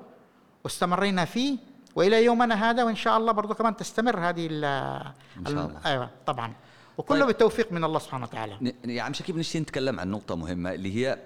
واستمرينا 0.63 1.25
فيه 1.25 1.57
وإلى 1.97 2.25
يومنا 2.25 2.69
هذا 2.69 2.83
وإن 2.83 2.95
شاء 2.95 3.17
الله 3.17 3.31
برضه 3.31 3.53
كمان 3.53 3.75
تستمر 3.75 4.19
هذه 4.19 4.45
إن 4.45 5.45
شاء 5.45 5.65
الله. 5.65 5.81
أيوه 5.85 6.09
طبعا. 6.25 6.53
وكله 6.97 7.19
طيب. 7.19 7.27
بالتوفيق 7.27 7.71
من 7.71 7.83
الله 7.83 7.99
سبحانه 7.99 8.23
وتعالى. 8.23 8.73
يا 8.85 9.01
عم 9.01 9.13
شكيب 9.13 9.37
نشتي 9.37 9.59
نتكلم 9.59 9.99
عن 9.99 10.11
نقطة 10.11 10.35
مهمة 10.35 10.73
اللي 10.73 10.95
هي 10.95 11.17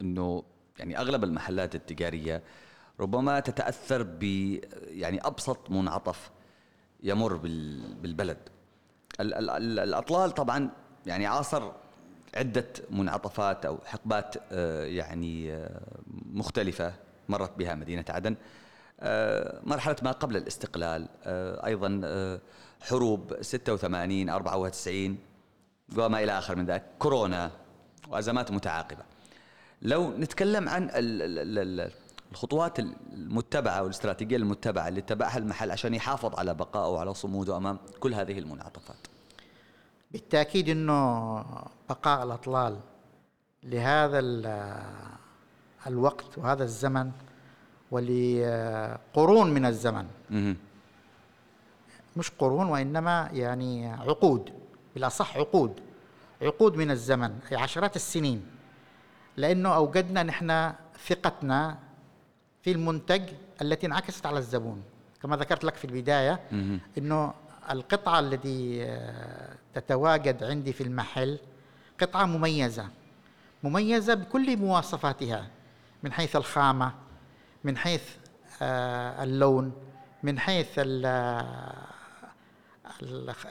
إنه 0.00 0.42
يعني 0.78 0.98
أغلب 0.98 1.24
المحلات 1.24 1.74
التجارية 1.74 2.42
ربما 3.00 3.40
تتأثر 3.40 4.02
ب 4.02 4.22
يعني 4.88 5.26
أبسط 5.26 5.70
منعطف 5.70 6.30
يمر 7.02 7.36
بالبلد. 8.02 8.38
ال 9.20 9.34
ال 9.34 9.50
ال 9.50 9.78
الأطلال 9.78 10.30
طبعا 10.30 10.70
يعني 11.06 11.26
عاصر 11.26 11.72
عدة 12.34 12.68
منعطفات 12.90 13.66
أو 13.66 13.78
حقبات 13.86 14.34
آه، 14.52 14.84
يعني 14.84 15.52
آه، 15.52 15.80
مختلفة 16.32 16.94
مرت 17.28 17.58
بها 17.58 17.74
مدينة 17.74 18.04
عدن. 18.08 18.36
مرحلة 19.62 19.96
ما 20.02 20.12
قبل 20.12 20.36
الاستقلال 20.36 21.08
آه، 21.24 21.66
أيضا 21.66 22.00
آه، 22.04 22.40
حروب 22.80 23.42
86 23.42 24.28
94 24.28 25.18
وما 25.96 26.22
إلى 26.22 26.38
آخر 26.38 26.56
من 26.56 26.66
ذلك 26.66 26.84
كورونا 26.98 27.50
وأزمات 28.08 28.50
متعاقبة. 28.50 29.02
لو 29.82 30.10
نتكلم 30.10 30.68
عن 30.68 30.90
الخطوات 32.32 32.78
المتبعة 32.78 33.82
والاستراتيجية 33.82 34.36
المتبعة 34.36 34.88
اللي 34.88 35.00
اتبعها 35.00 35.38
المحل 35.38 35.70
عشان 35.70 35.94
يحافظ 35.94 36.38
على 36.38 36.54
بقائه 36.54 36.88
وعلى 36.88 37.14
صموده 37.14 37.56
أمام 37.56 37.78
كل 38.00 38.14
هذه 38.14 38.38
المنعطفات. 38.38 39.06
بالتأكيد 40.10 40.68
أنه 40.68 41.44
بقاء 41.88 42.24
الأطلال 42.24 42.80
لهذا 43.62 44.18
الوقت 45.86 46.38
وهذا 46.38 46.64
الزمن 46.64 47.10
ولقرون 47.92 49.50
من 49.50 49.64
الزمن. 49.66 50.06
مش 52.16 52.30
قرون 52.38 52.66
وإنما 52.66 53.28
يعني 53.32 53.92
عقود 53.92 54.50
بالأصح 54.94 55.36
عقود 55.36 55.80
عقود 56.42 56.76
من 56.76 56.90
الزمن 56.90 57.38
أي 57.52 57.56
عشرات 57.56 57.96
السنين. 57.96 58.46
لأنه 59.36 59.68
أوجدنا 59.76 60.22
نحن 60.22 60.72
ثقتنا 61.08 61.78
في 62.62 62.72
المنتج 62.72 63.22
التي 63.62 63.86
انعكست 63.86 64.26
على 64.26 64.38
الزبون. 64.38 64.82
كما 65.22 65.36
ذكرت 65.36 65.64
لك 65.64 65.74
في 65.74 65.84
البداية 65.84 66.40
أنه 66.98 67.34
القطعة 67.70 68.18
التي 68.18 68.84
آه، 68.84 69.54
تتواجد 69.74 70.44
عندي 70.44 70.72
في 70.72 70.82
المحل 70.82 71.38
قطعة 72.00 72.26
مميزة 72.26 72.86
مميزة 73.62 74.14
بكل 74.14 74.56
مواصفاتها 74.56 75.46
من 76.02 76.12
حيث 76.12 76.36
الخامة 76.36 76.92
من 77.64 77.76
حيث 77.76 78.02
آه، 78.62 79.22
اللون 79.24 79.72
من 80.22 80.38
حيث 80.38 80.78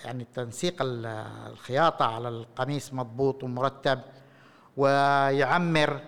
يعني 0.06 0.28
تنسيق 0.34 0.76
الخياطة 0.82 2.06
على 2.06 2.30
القميص 2.30 2.94
مضبوط 2.94 3.44
ومرتب 3.44 4.00
ويعمر 4.78 6.00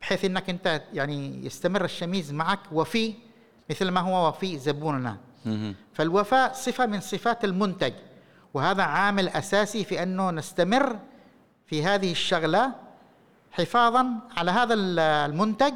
بحيث 0.00 0.24
إنك 0.24 0.50
أنت 0.50 0.82
يعني 0.92 1.46
يستمر 1.46 1.84
الشميز 1.84 2.32
معك 2.32 2.60
وفي 2.72 3.14
مثل 3.70 3.88
ما 3.88 4.00
هو 4.00 4.28
وفي 4.28 4.58
زبوننا. 4.58 5.16
فالوفاء 5.92 6.52
صفة 6.52 6.86
من 6.86 7.00
صفات 7.00 7.44
المنتج 7.44 7.92
وهذا 8.54 8.82
عامل 8.82 9.28
أساسي 9.28 9.84
في 9.84 10.02
أنه 10.02 10.30
نستمر 10.30 10.98
في 11.66 11.84
هذه 11.84 12.12
الشغلة 12.12 12.72
حفاظا 13.52 14.06
على 14.36 14.50
هذا 14.50 14.74
المنتج 14.74 15.74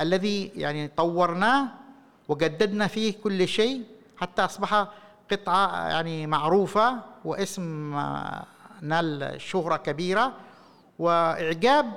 الذي 0.00 0.52
يعني 0.56 0.88
طورناه 0.88 1.68
وجددنا 2.28 2.86
فيه 2.86 3.14
كل 3.22 3.48
شيء 3.48 3.84
حتى 4.16 4.44
أصبح 4.44 4.88
قطعة 5.30 5.88
يعني 5.88 6.26
معروفة 6.26 6.96
واسم 7.24 7.94
نال 8.82 9.40
شهرة 9.40 9.76
كبيرة 9.76 10.32
وإعجاب 10.98 11.92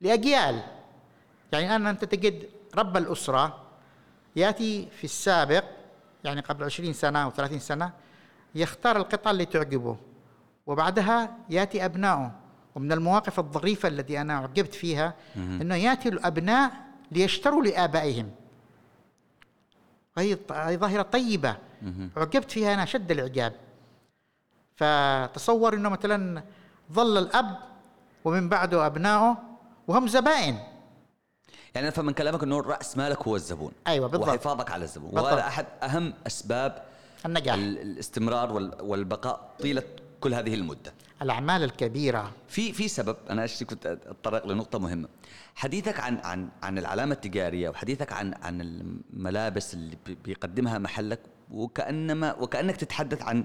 لأجيال. 0.00 0.60
يعني 1.52 1.66
الآن 1.66 1.86
أنت 1.86 2.04
تجد 2.04 2.48
رب 2.78 2.96
الأسرة 2.96 3.56
يأتي 4.36 4.88
في 4.98 5.04
السابق 5.04 5.64
يعني 6.24 6.40
قبل 6.40 6.64
عشرين 6.64 6.92
سنة 6.92 7.18
أو 7.24 7.30
ثلاثين 7.30 7.58
سنة 7.58 7.90
يختار 8.54 8.96
القطعة 8.96 9.30
اللي 9.30 9.44
تعجبه 9.44 9.96
وبعدها 10.66 11.36
يأتي 11.50 11.84
أبنائه 11.84 12.32
ومن 12.74 12.92
المواقف 12.92 13.38
الظريفة 13.38 13.88
التي 13.88 14.20
أنا 14.20 14.34
أعجبت 14.34 14.74
فيها 14.74 15.14
أنه 15.36 15.74
يأتي 15.74 16.08
الأبناء 16.08 16.72
ليشتروا 17.10 17.64
لآبائهم. 17.64 18.30
وهي 20.16 20.38
ظاهرة 20.76 21.02
طيبة. 21.02 21.56
أعجبت 22.16 22.50
فيها 22.50 22.74
أنا 22.74 22.84
شد 22.84 23.10
الإعجاب. 23.10 23.52
فتصور 24.76 25.74
أنه 25.74 25.88
مثلا 25.88 26.42
ظل 26.92 27.18
الأب 27.18 27.58
ومن 28.24 28.48
بعده 28.48 28.86
أبنائه 28.86 29.36
وهم 29.88 30.08
زبائن. 30.08 30.58
يعني 31.74 31.88
أفهم 31.88 32.06
من 32.06 32.12
كلامك 32.12 32.42
إنه 32.42 32.60
رأس 32.60 32.96
مالك 32.96 33.22
هو 33.22 33.36
الزبون. 33.36 33.72
أيوه 33.86 34.08
بالضبط. 34.08 34.28
وحفاظك 34.28 34.70
على 34.70 34.84
الزبون. 34.84 35.10
بالضبط. 35.10 35.32
وهذا 35.32 35.46
أحد 35.46 35.66
أهم 35.82 36.14
أسباب 36.26 36.84
النجاح. 37.26 37.54
الاستمرار 37.54 38.52
والبقاء 38.80 39.50
طيلة 39.60 39.82
كل 40.20 40.34
هذه 40.34 40.54
المدة. 40.54 40.94
الأعمال 41.22 41.62
الكبيرة. 41.64 42.32
في 42.48 42.72
في 42.72 42.88
سبب. 42.88 43.16
أنا 43.30 43.46
كنت 43.70 43.86
أتطرق 43.86 44.46
لنقطة 44.46 44.78
مهمة. 44.78 45.08
حديثك 45.54 46.00
عن 46.00 46.18
عن 46.18 46.48
عن 46.62 46.78
العلامة 46.78 47.14
التجارية 47.14 47.68
وحديثك 47.68 48.12
عن 48.12 48.34
عن 48.42 48.60
الملابس 48.60 49.74
اللي 49.74 49.96
بيقدمها 50.24 50.78
محلك 50.78 51.20
وكأنما 51.50 52.34
وكأنك 52.34 52.76
تتحدث 52.76 53.22
عن 53.22 53.44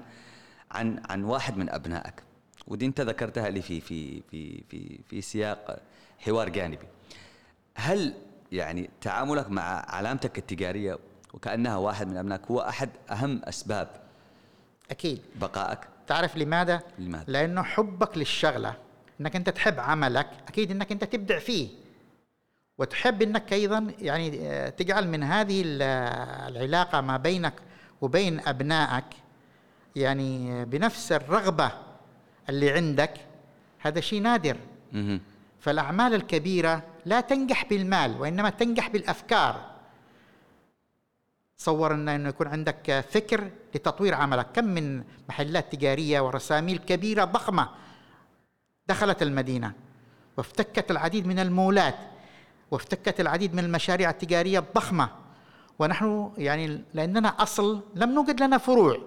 عن 0.70 1.02
عن 1.10 1.24
واحد 1.24 1.56
من 1.56 1.70
أبنائك. 1.70 2.22
ودي 2.66 2.86
أنت 2.86 3.00
ذكرتها 3.00 3.50
لي 3.50 3.62
في 3.62 3.80
في 3.80 4.22
في 4.30 4.64
في 4.70 5.00
في 5.08 5.20
سياق 5.20 5.82
حوار 6.18 6.48
جانبي. 6.48 6.86
هل 7.74 8.14
يعني 8.52 8.90
تعاملك 9.00 9.50
مع 9.50 9.62
علامتك 9.88 10.38
التجارية 10.38 10.98
وكأنها 11.34 11.76
واحد 11.76 12.08
من 12.08 12.16
أبنائك 12.16 12.46
هو 12.50 12.60
أحد 12.60 12.90
أهم 13.10 13.40
أسباب 13.44 13.88
أكيد. 14.90 15.20
بقائك؟ 15.40 15.78
تعرف 16.12 16.36
لماذا؟ 16.36 16.82
لماذا؟ 16.98 17.24
لأنه 17.28 17.62
حبك 17.62 18.18
للشغلة 18.18 18.74
إنك 19.20 19.36
أنت 19.36 19.50
تحب 19.50 19.80
عملك 19.80 20.26
أكيد 20.48 20.70
إنك 20.70 20.92
أنت 20.92 21.04
تبدع 21.04 21.38
فيه. 21.38 21.68
وتحب 22.78 23.22
إنك 23.22 23.52
أيضا 23.52 23.92
يعني 24.00 24.48
آه، 24.48 24.68
تجعل 24.68 25.08
من 25.08 25.22
هذه 25.22 25.62
العلاقة 25.66 27.00
ما 27.00 27.16
بينك 27.16 27.54
وبين 28.00 28.40
أبنائك 28.40 29.04
يعني 29.96 30.64
بنفس 30.64 31.12
الرغبة 31.12 31.70
اللي 32.48 32.70
عندك. 32.70 33.14
هذا 33.78 34.00
شيء 34.00 34.22
نادر. 34.22 34.56
فالأعمال 35.60 36.14
الكبيرة 36.14 36.82
لا 37.06 37.20
تنجح 37.20 37.64
بالمال 37.64 38.20
وإنما 38.20 38.50
تنجح 38.50 38.88
بالأفكار. 38.88 39.71
تصور 41.62 41.94
انه 41.94 42.28
يكون 42.28 42.46
عندك 42.46 43.04
فكر 43.10 43.50
لتطوير 43.74 44.14
عملك. 44.14 44.46
كم 44.54 44.64
من 44.64 45.02
محلات 45.28 45.72
تجارية 45.72 46.20
ورساميل 46.20 46.78
كبيرة 46.78 47.24
ضخمة 47.24 47.68
دخلت 48.88 49.22
المدينة 49.22 49.72
وافتكت 50.36 50.90
العديد 50.90 51.26
من 51.26 51.38
المولات 51.38 51.94
وافتكت 52.70 53.20
العديد 53.20 53.54
من 53.54 53.64
المشاريع 53.64 54.10
التجارية 54.10 54.58
الضخمة. 54.58 55.08
ونحن 55.78 56.32
يعني 56.38 56.84
لأننا 56.94 57.28
أصل 57.28 57.82
لم 57.94 58.10
نوجد 58.10 58.42
لنا 58.42 58.58
فروع. 58.58 58.98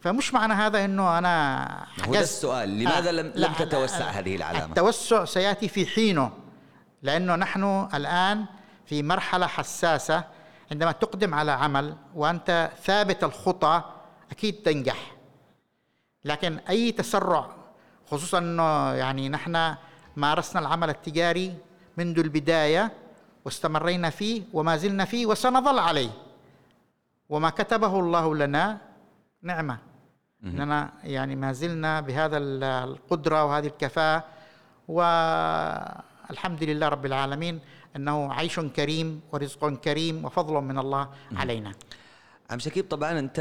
فمش 0.00 0.34
معنى 0.34 0.52
هذا 0.52 0.84
إنه 0.84 1.18
أنا 1.18 1.86
هو 2.08 2.12
ده 2.12 2.20
السؤال. 2.20 2.78
لماذا 2.78 3.12
لم, 3.12 3.32
لم 3.34 3.52
تتوسع 3.52 4.04
هذه 4.04 4.36
العلامة؟ 4.36 4.64
التوسع 4.64 5.24
سيأتي 5.24 5.68
في 5.68 5.86
حينه 5.86 6.32
لأنه 7.02 7.36
نحن 7.36 7.88
الآن 7.94 8.44
في 8.86 9.02
مرحلة 9.02 9.46
حساسة 9.46 10.24
عندما 10.72 10.92
تقدم 10.92 11.34
على 11.34 11.52
عمل 11.52 11.96
وأنت 12.14 12.70
ثابت 12.82 13.24
الخطى 13.24 13.82
أكيد 14.30 14.54
تنجح. 14.54 15.12
لكن 16.24 16.58
أي 16.58 16.92
تسرع 16.92 17.46
خصوصا 18.10 18.38
إنه 18.38 18.92
يعني 18.92 19.28
نحن 19.28 19.74
مارسنا 20.16 20.60
العمل 20.60 20.90
التجاري 20.90 21.54
منذ 21.96 22.18
البداية 22.18 22.92
واستمرينا 23.44 24.10
فيه 24.10 24.42
وما 24.52 24.76
زلنا 24.76 25.04
فيه 25.04 25.26
وسنظل 25.26 25.78
عليه. 25.78 26.10
وما 27.28 27.50
كتبه 27.50 28.00
الله 28.00 28.34
لنا 28.34 28.78
نعمة. 29.42 29.78
إننا 30.44 30.90
يعني 31.04 31.36
ما 31.36 31.52
زلنا 31.52 32.00
بهذا 32.00 32.38
القدرة 32.84 33.44
وهذه 33.44 33.66
الكفاءة. 33.66 34.24
والحمد 36.30 36.64
لله 36.64 36.88
رب 36.88 37.06
العالمين 37.06 37.60
أنه 37.96 38.32
عيش 38.32 38.60
كريم 38.60 39.20
ورزق 39.32 39.74
كريم 39.74 40.24
وفضل 40.24 40.54
من 40.54 40.78
الله 40.78 41.10
علينا. 41.36 41.72
عم 42.50 42.58
شكيب 42.58 42.88
طبعا 42.88 43.18
أنت 43.18 43.38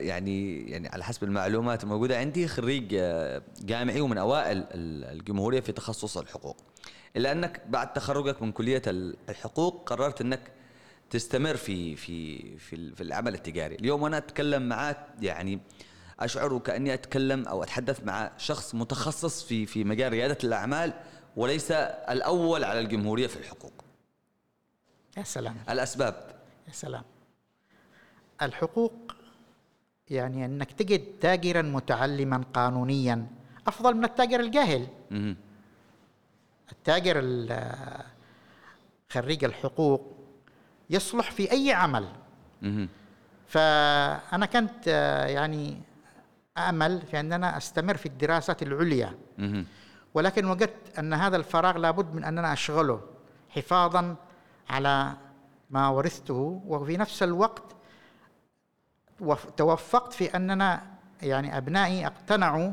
يعني 0.00 0.70
يعني 0.70 0.88
على 0.88 1.04
حسب 1.04 1.24
المعلومات 1.24 1.84
الموجودة 1.84 2.18
عندي 2.18 2.48
خريج 2.48 2.94
آه، 2.98 3.42
جامعي 3.62 4.00
ومن 4.00 4.18
أوائل 4.18 4.66
الجمهورية 4.72 5.60
في 5.60 5.72
تخصص 5.72 6.18
الحقوق. 6.18 6.56
إلا 7.16 7.32
أنك 7.32 7.62
بعد 7.68 7.92
تخرجك 7.92 8.42
من 8.42 8.52
كلية 8.52 8.82
الحقوق 9.28 9.88
قررت 9.88 10.20
أنك 10.20 10.40
تستمر 11.10 11.56
في 11.56 11.96
في 11.96 12.56
في, 12.58 12.94
في 12.94 13.02
العمل 13.02 13.34
التجاري، 13.34 13.74
اليوم 13.74 14.02
وأنا 14.02 14.18
أتكلم 14.18 14.68
معك 14.68 15.06
يعني 15.20 15.60
أشعر 16.20 16.58
كأني 16.58 16.94
أتكلم 16.94 17.44
أو 17.44 17.62
أتحدث 17.62 18.04
مع 18.04 18.30
شخص 18.38 18.74
متخصص 18.74 19.44
في 19.44 19.66
في 19.66 19.84
مجال 19.84 20.12
ريادة 20.12 20.38
الأعمال 20.44 20.92
وليس 21.38 21.70
الأول 21.70 22.64
على 22.64 22.80
الجمهورية 22.80 23.26
في 23.26 23.36
الحقوق. 23.36 23.72
يا 25.16 25.22
سلام. 25.22 25.56
الأسباب. 25.70 26.30
يا 26.68 26.72
سلام. 26.72 27.02
الحقوق 28.42 29.14
يعني 30.10 30.44
أنك 30.44 30.72
تجد 30.72 31.18
تاجرا 31.20 31.62
متعلما 31.62 32.44
قانونيا 32.54 33.26
أفضل 33.66 33.94
من 33.94 34.04
التاجر 34.04 34.40
الجاهل. 34.40 34.86
التاجر 36.72 37.16
خريج 39.10 39.44
الحقوق 39.44 40.16
يصلح 40.90 41.30
في 41.30 41.52
أي 41.52 41.72
عمل. 41.72 42.08
فأنا 43.46 44.46
كنت 44.46 44.88
آه، 44.88 45.26
يعني 45.26 45.80
أأمل 46.58 47.02
في 47.02 47.20
أننا 47.20 47.56
أستمر 47.56 47.96
في 47.96 48.06
الدراسات 48.06 48.62
العليا. 48.62 49.14
ولكن 50.14 50.44
وجدت 50.44 50.98
أن 50.98 51.12
هذا 51.14 51.36
الفراغ 51.36 51.78
لابد 51.78 52.14
من 52.14 52.24
أننا 52.24 52.52
أشغله 52.52 53.00
حفاظا 53.50 54.16
على 54.70 55.12
ما 55.70 55.88
ورثته 55.88 56.62
وفي 56.66 56.96
نفس 56.96 57.22
الوقت 57.22 57.62
وف- 59.20 59.50
توفقت 59.56 60.12
في 60.12 60.36
أننا 60.36 60.82
يعني 61.22 61.56
أبنائي 61.56 62.06
اقتنعوا 62.06 62.72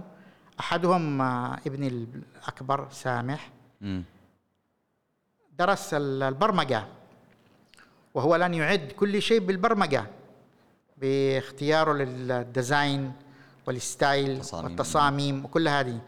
أحدهم 0.59 1.21
آه، 1.21 1.57
ابني 1.67 1.87
الأكبر 1.87 2.87
سامح. 2.91 3.51
درس 5.59 5.93
ال- 5.93 6.23
البرمجة 6.23 6.83
وهو 8.13 8.35
الآن 8.35 8.53
يعد 8.53 8.91
كل 8.91 9.21
شيء 9.21 9.39
بالبرمجة 9.39 10.05
باختياره 10.97 11.93
لل 11.93 12.23
design 12.23 13.13
وال 13.67 13.88
style 13.88 14.39
تصاميم. 14.41 14.65
والتصاميم 14.65 15.45
وكل 15.45 15.67
هذه 15.67 15.99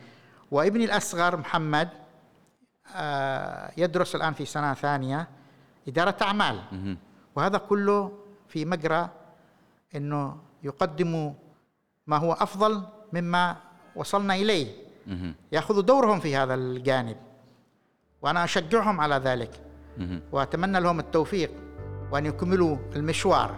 وابني 0.51 0.85
الأصغر 0.85 1.37
محمد 1.37 1.89
آه، 2.95 3.71
يدرس 3.77 4.15
الآن 4.15 4.33
في 4.33 4.45
سنة 4.45 4.73
ثانية 4.73 5.27
إدارة 5.87 6.15
أعمال. 6.21 6.59
وهذا 7.35 7.57
كله 7.57 8.11
في 8.47 8.65
مجرى 8.65 9.09
أنه 9.95 10.37
يقدم 10.63 11.33
ما 12.07 12.17
هو 12.17 12.33
أفضل 12.33 12.83
مما 13.13 13.55
وصلنا 13.95 14.35
إليه 14.35 14.75
مهم. 15.07 15.35
ياخذوا 15.51 15.81
دورهم 15.81 16.19
في 16.19 16.35
هذا 16.35 16.53
الجانب 16.53 17.17
وأنا 18.21 18.43
أشجعهم 18.43 19.01
على 19.01 19.15
ذلك 19.15 19.51
مهم. 19.97 20.21
وأتمنى 20.31 20.79
لهم 20.79 20.99
التوفيق 20.99 21.51
وأن 22.11 22.25
يكملوا 22.25 22.77
المشوار 22.95 23.55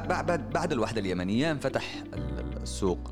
بعد 0.00 0.50
بعد 0.50 0.72
الوحدة 0.72 1.00
اليمنية 1.00 1.50
انفتح 1.50 1.94
ال- 2.12 2.38
ال- 2.38 2.62
السوق 2.62 3.10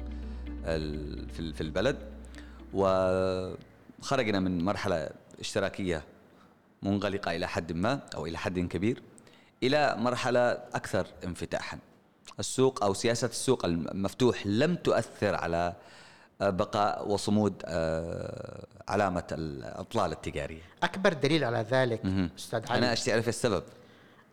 ال- 0.64 1.29
في 1.31 1.40
ال- 1.40 1.55
في 1.55 1.61
البلد 1.61 1.99
وخرجنا 4.03 4.40
من 4.40 4.64
مرحلة 4.64 5.11
اشتراكية 5.40 6.03
منغلقة 6.83 7.37
إلى 7.37 7.49
حد 7.49 7.73
ما 7.73 8.01
أو 8.14 8.27
إلى 8.27 8.38
حد 8.38 8.59
كبير 8.59 9.03
إلى 9.62 9.97
مرحلة 9.99 10.51
أكثر 10.51 11.07
انفتاحا. 11.25 11.79
السوق 12.38 12.85
أو 12.85 12.95
سياسة 12.95 13.27
السوق 13.29 13.64
المفتوح 13.64 14.47
لم 14.47 14.75
تؤثر 14.75 15.35
على 15.35 15.75
بقاء 16.40 17.09
وصمود 17.09 17.62
آه، 17.64 18.66
علامة 18.88 19.25
الأطلال 19.33 20.12
التجارية. 20.12 20.62
أكبر 20.83 21.12
دليل 21.12 21.45
على 21.45 21.66
ذلك 21.71 22.05
مهم. 22.05 22.31
أستاذ 22.38 22.61
أنا 22.66 22.73
علي. 22.77 22.92
اشتي 22.92 23.12
اعرف 23.12 23.29
السبب. 23.29 23.62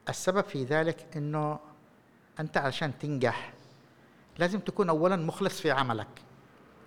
السبب 0.09 0.43
في 0.43 0.63
ذلك 0.63 1.05
إنه 1.15 1.59
أنت 2.39 2.57
علشان 2.57 2.91
تنجح 2.99 3.53
لازم 4.37 4.59
تكون 4.59 4.89
اولا 4.89 5.15
مخلص 5.15 5.61
في 5.61 5.71
عملك 5.71 6.07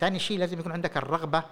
ثاني 0.00 0.18
شيء 0.18 0.38
لازم 0.38 0.58
يكون 0.60 0.72
عندك 0.72 0.96
الرغبة 0.96 1.44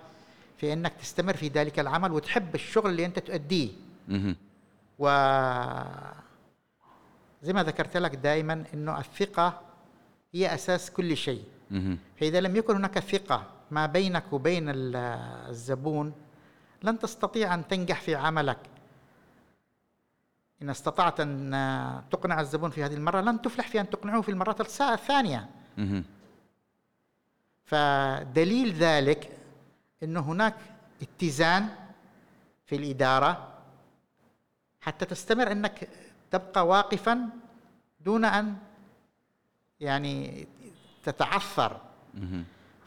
في 0.56 0.72
إنك 0.72 0.92
تستمر 0.92 1.36
في 1.36 1.48
ذلك 1.48 1.78
العمل 1.80 2.12
وتحب 2.12 2.54
الشغل 2.54 2.90
اللي 2.90 3.06
أنت 3.06 3.18
تؤديه. 3.18 3.70
و 4.98 5.08
زي 7.42 7.52
ما 7.52 7.62
ذكرت 7.62 7.96
لك 7.96 8.14
دائما 8.14 8.64
إنه 8.74 8.98
الثقة 8.98 9.60
هي 10.34 10.54
أساس 10.54 10.90
كل 10.90 11.16
شيء. 11.16 11.44
فإذا 12.20 12.40
لم 12.40 12.56
يكن 12.56 12.74
هناك 12.74 12.98
ثقة 12.98 13.46
ما 13.70 13.86
بينك 13.86 14.32
وبين 14.32 14.68
ال- 14.68 14.96
الزبون 15.48 16.12
لن 16.82 16.98
تستطيع 16.98 17.54
أن 17.54 17.68
تنجح 17.68 18.00
في 18.00 18.14
عملك 18.14 18.58
إن 20.62 20.70
استطعت 20.70 21.20
أن 21.20 22.02
تقنع 22.10 22.40
الزبون 22.40 22.70
في 22.70 22.84
هذه 22.84 22.94
المرة 22.94 23.20
لن 23.20 23.42
تفلح 23.42 23.68
في 23.68 23.80
أن 23.80 23.90
تقنعه 23.90 24.20
في 24.20 24.28
المرات 24.30 24.60
مهم. 25.78 26.04
فدليل 27.64 28.72
ذلك 28.72 29.38
انه 30.02 30.20
هناك 30.20 30.54
اتزان 31.02 31.68
في 32.66 32.76
الإدارة 32.76 33.48
حتى 34.80 35.04
تستمر 35.04 35.52
أنك 35.52 35.88
تبقى 36.30 36.66
واقفا 36.66 37.28
دون 38.00 38.24
أن 38.24 38.56
يعني 39.80 40.46
تتعثر. 41.04 41.80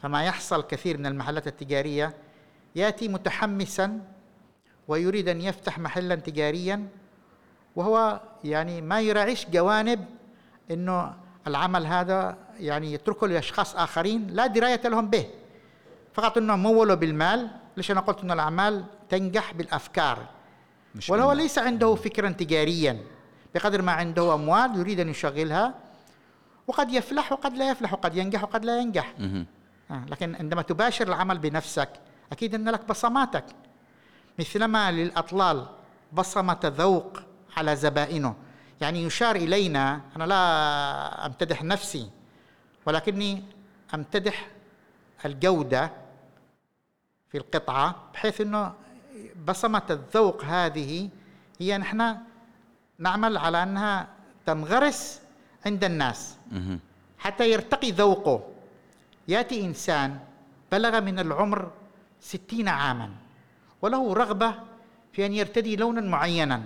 فما 0.02 0.24
يحصل 0.24 0.62
كثير 0.62 0.98
من 0.98 1.06
المحلات 1.06 1.46
التجارية 1.46 2.14
يأتي 2.74 3.08
متحمسا 3.08 4.00
ويريد 4.88 5.28
أن 5.28 5.40
يفتح 5.40 5.78
محلا 5.78 6.14
تجاريا 6.14 6.88
وهو 7.76 8.20
يعني 8.44 8.80
ما 8.80 9.00
يراعيش 9.00 9.46
جوانب 9.46 10.04
إنه 10.70 11.14
العمل 11.46 11.86
هذا 11.86 12.36
يعني 12.58 12.92
يتركه 12.92 13.28
لأشخاص 13.28 13.76
آخرين 13.76 14.26
لا 14.30 14.46
دراية 14.46 14.80
لهم 14.84 15.10
به 15.10 15.26
فقط 16.14 16.38
إنه 16.38 16.56
مولوا 16.56 16.94
بالمال 16.94 17.50
ليش 17.76 17.90
أنا 17.90 18.00
قلت 18.00 18.20
ان 18.20 18.30
الأعمال 18.30 18.84
تنجح 19.08 19.52
بالأفكار 19.52 20.18
مش 20.94 21.10
ولو 21.10 21.20
بالمال. 21.20 21.36
ليس 21.36 21.58
عنده 21.58 21.94
فكرا 21.94 22.30
تجاريا 22.30 22.98
بقدر 23.54 23.82
ما 23.82 23.92
عنده 23.92 24.34
أموال 24.34 24.78
يريد 24.78 25.00
أن 25.00 25.08
يشغلها 25.08 25.74
وقد 26.66 26.92
يفلح 26.92 27.32
وقد 27.32 27.56
لا 27.56 27.70
يفلح 27.70 27.92
وقد 27.92 28.16
ينجح 28.16 28.42
وقد 28.42 28.64
لا 28.64 28.78
ينجح. 28.78 29.14
آه، 29.90 30.04
لكن 30.08 30.34
عندما 30.34 30.62
تباشر 30.62 31.08
العمل 31.08 31.38
بنفسك 31.38 31.88
أكيد 32.32 32.54
أن 32.54 32.68
لك 32.68 32.88
بصماتك 32.88 33.44
مثلما 34.38 34.92
للأطلال 34.92 35.66
بصمة 36.12 36.60
ذوق 36.64 37.18
على 37.56 37.76
زبائنه. 37.76 38.34
يعني 38.80 39.02
يشار 39.02 39.36
إلينا 39.36 40.00
أنا 40.16 40.24
لا 40.24 41.26
أمتدح 41.26 41.62
نفسي 41.62 42.10
ولكني 42.86 43.42
أمتدح 43.94 44.46
الجودة 45.24 45.90
في 47.28 47.38
القطعة 47.38 47.96
بحيث 48.14 48.40
أنه 48.40 48.72
بصمة 49.46 49.82
الذوق 49.90 50.44
هذه 50.44 51.08
هي 51.60 51.78
نحن 51.78 52.16
نعمل 52.98 53.36
على 53.36 53.62
أنها 53.62 54.08
تنغرس 54.46 55.20
عند 55.66 55.84
الناس. 55.84 56.36
حتى 57.18 57.50
يرتقي 57.52 57.90
ذوقه. 57.90 58.40
يأتي 59.28 59.64
إنسان 59.64 60.18
بلغ 60.72 61.00
من 61.00 61.18
العمر 61.18 61.70
ستين 62.20 62.68
عاما 62.68 63.10
وله 63.82 64.14
رغبة 64.14 64.54
في 65.12 65.26
أن 65.26 65.32
يرتدي 65.32 65.76
لونا 65.76 66.00
معينا. 66.00 66.62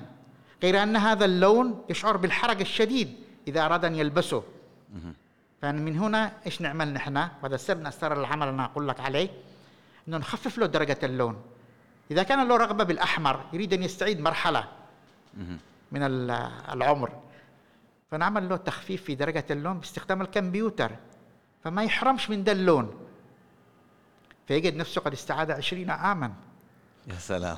غير 0.63 0.83
أن 0.83 0.97
هذا 0.97 1.25
اللون 1.25 1.85
يشعر 1.89 2.17
بالحرج 2.17 2.61
الشديد 2.61 3.17
إذا 3.49 3.65
أراد 3.65 3.85
أن 3.85 3.95
يلبسه. 3.95 4.43
فمن 5.63 5.99
هنا 5.99 6.33
إيش 6.47 6.61
نعمل 6.61 6.93
نحن؟ 6.93 7.29
وهذا 7.43 7.57
سر 7.57 7.75
من 7.75 7.87
أسرار 7.87 8.21
العمل 8.21 8.49
أنا 8.49 8.65
أقول 8.65 8.89
لك 8.89 9.01
عليه. 9.01 9.31
إنه 10.09 10.17
نخفف 10.17 10.59
له 10.59 10.67
درجة 10.67 10.99
اللون. 11.03 11.43
إذا 12.11 12.23
كان 12.23 12.49
له 12.49 12.57
رغبة 12.57 12.85
بالأحمر 12.85 13.45
يريد 13.53 13.73
أن 13.73 13.83
يستعيد 13.83 14.21
مرحلة 14.21 14.69
من 15.93 16.03
ال- 16.03 16.31
العمر. 16.73 17.13
فنعمل 18.11 18.49
له 18.49 18.57
تخفيف 18.57 19.03
في 19.05 19.15
درجة 19.15 19.45
اللون 19.51 19.79
باستخدام 19.79 20.23
الكمبيوتر. 20.23 20.93
فما 21.65 21.83
يحرمش 21.83 22.31
من 22.31 22.45
ده 22.45 22.53
اللون. 22.53 22.95
فيجد 24.49 24.77
نفسه 24.77 25.01
قد 25.01 25.13
استعاد 25.13 25.51
عشرين 25.51 25.91
عاما. 25.91 26.33
يا 27.07 27.15
سلام. 27.15 27.57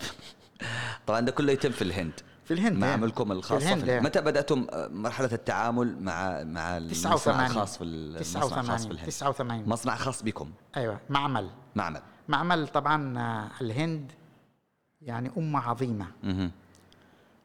طبعا 1.06 1.20
ده 1.20 1.32
كله 1.32 1.52
يتم 1.52 1.70
في 1.70 1.82
الهند. 1.82 2.20
في 2.50 2.54
الهند 2.56 2.76
مع 2.78 2.86
يعني. 2.86 3.04
الخاصة 3.04 3.58
في 3.58 3.64
في 3.64 3.66
الهند 3.66 3.72
الهند. 3.82 3.88
يعني. 3.88 4.04
متى 4.04 4.20
بدأتم 4.20 4.66
آه، 4.72 4.88
مرحلة 4.88 5.28
التعامل 5.32 6.02
مع 6.02 6.42
مع 6.44 6.76
المصنع 6.76 7.14
89 7.16 7.46
الخاص 7.50 7.78
في 7.78 7.84
ال- 7.84 8.16
المصنع 8.16 8.42
الخاص 8.42 8.50
في 8.50 8.56
89 8.56 8.90
الهند 8.92 9.08
89 9.08 9.68
مصنع 9.68 9.94
خاص 9.96 10.22
بكم 10.22 10.50
أيوه 10.76 11.00
معمل 11.10 11.50
معمل 11.76 12.00
معمل 12.28 12.68
طبعا 12.68 13.18
آه، 13.18 13.50
الهند 13.60 14.12
يعني 15.02 15.30
أمة 15.38 15.60
عظيمة 15.60 16.06
مهم. 16.22 16.50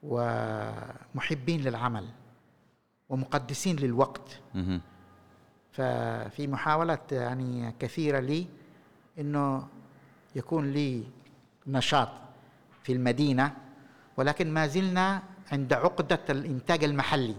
ومحبين 0.03 1.61
للعمل 1.61 2.05
ومقدسين 3.09 3.75
للوقت 3.75 4.39
مهم. 4.55 4.81
ففي 5.71 6.47
محاولة 6.47 6.97
يعني 7.11 7.73
كثيرة 7.79 8.19
لي 8.19 8.47
إنه 9.19 9.67
يكون 10.35 10.71
لي 10.71 11.03
نشاط 11.67 12.09
في 12.83 12.93
المدينة 12.93 13.53
ولكن 14.17 14.53
ما 14.53 14.67
زلنا 14.67 15.23
عند 15.51 15.73
عقدة 15.73 16.19
الإنتاج 16.29 16.83
المحلي. 16.83 17.35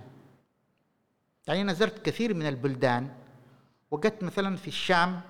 يعني 1.47 1.62
أنا 1.62 1.72
زرت 1.72 2.07
كثير 2.07 2.35
من 2.35 2.47
البلدان 2.47 3.11
وجدت 3.91 4.22
مثلا 4.22 4.57
في 4.57 4.68
الشام 4.68 5.20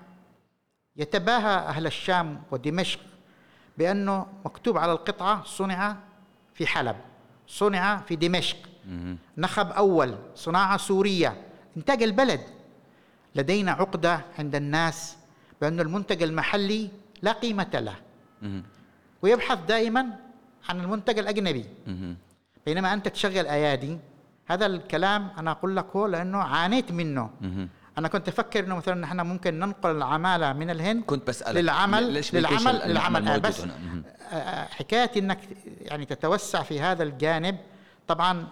يتباهى 0.96 1.56
أهل 1.56 1.86
الشام 1.86 2.42
ودمشق 2.50 3.00
بأنه 3.78 4.26
مكتوب 4.44 4.78
على 4.78 4.92
القطعة 4.92 5.44
صنع 5.44 5.96
في 6.54 6.66
حلب 6.66 6.96
صنع 7.48 7.96
في 7.96 8.16
دمشق. 8.16 8.56
نخب 9.38 9.70
أول 9.70 10.18
صناعة 10.34 10.76
سورية. 10.76 11.42
إنتاج 11.76 12.02
البلد. 12.02 12.40
لدينا 13.34 13.72
عقدة 13.72 14.20
عند 14.38 14.54
الناس 14.54 15.16
بأن 15.60 15.80
المنتج 15.80 16.22
المحلي 16.22 16.90
لا 17.22 17.32
قيمة 17.32 17.70
له. 17.74 17.96
ويبحث 19.22 19.58
دائما 19.68 20.06
عن 20.68 20.80
المنتج 20.80 21.18
الأجنبي. 21.18 21.64
بينما 22.66 22.92
أنت 22.92 23.08
تشغل 23.08 23.46
أيادي 23.46 23.98
هذا 24.46 24.66
الكلام 24.66 25.30
أنا 25.38 25.50
أقول 25.50 25.76
لك 25.76 25.86
هو 25.96 26.06
لأنه 26.06 26.38
عانيت 26.38 26.92
منه. 26.92 27.30
أنا 27.98 28.08
كنت 28.08 28.28
أفكر 28.28 28.64
إنه 28.64 28.76
مثلا 28.76 28.94
نحن 28.94 29.20
ممكن 29.20 29.58
ننقل 29.58 29.90
العمالة 29.90 30.52
من 30.52 30.70
الهند 30.70 31.04
كنت 31.04 31.28
بسألك. 31.28 31.56
للعمل 31.56 32.12
ليش 32.12 32.34
للعمل 32.34 32.80
للعمل. 32.84 33.40
بس؟ 33.40 33.60
آه، 33.60 33.68
آه، 34.32 34.64
حكاية 34.64 35.10
إنك 35.16 35.38
يعني 35.80 36.04
تتوسع 36.04 36.62
في 36.62 36.80
هذا 36.80 37.02
الجانب 37.02 37.56
طبعا 38.08 38.46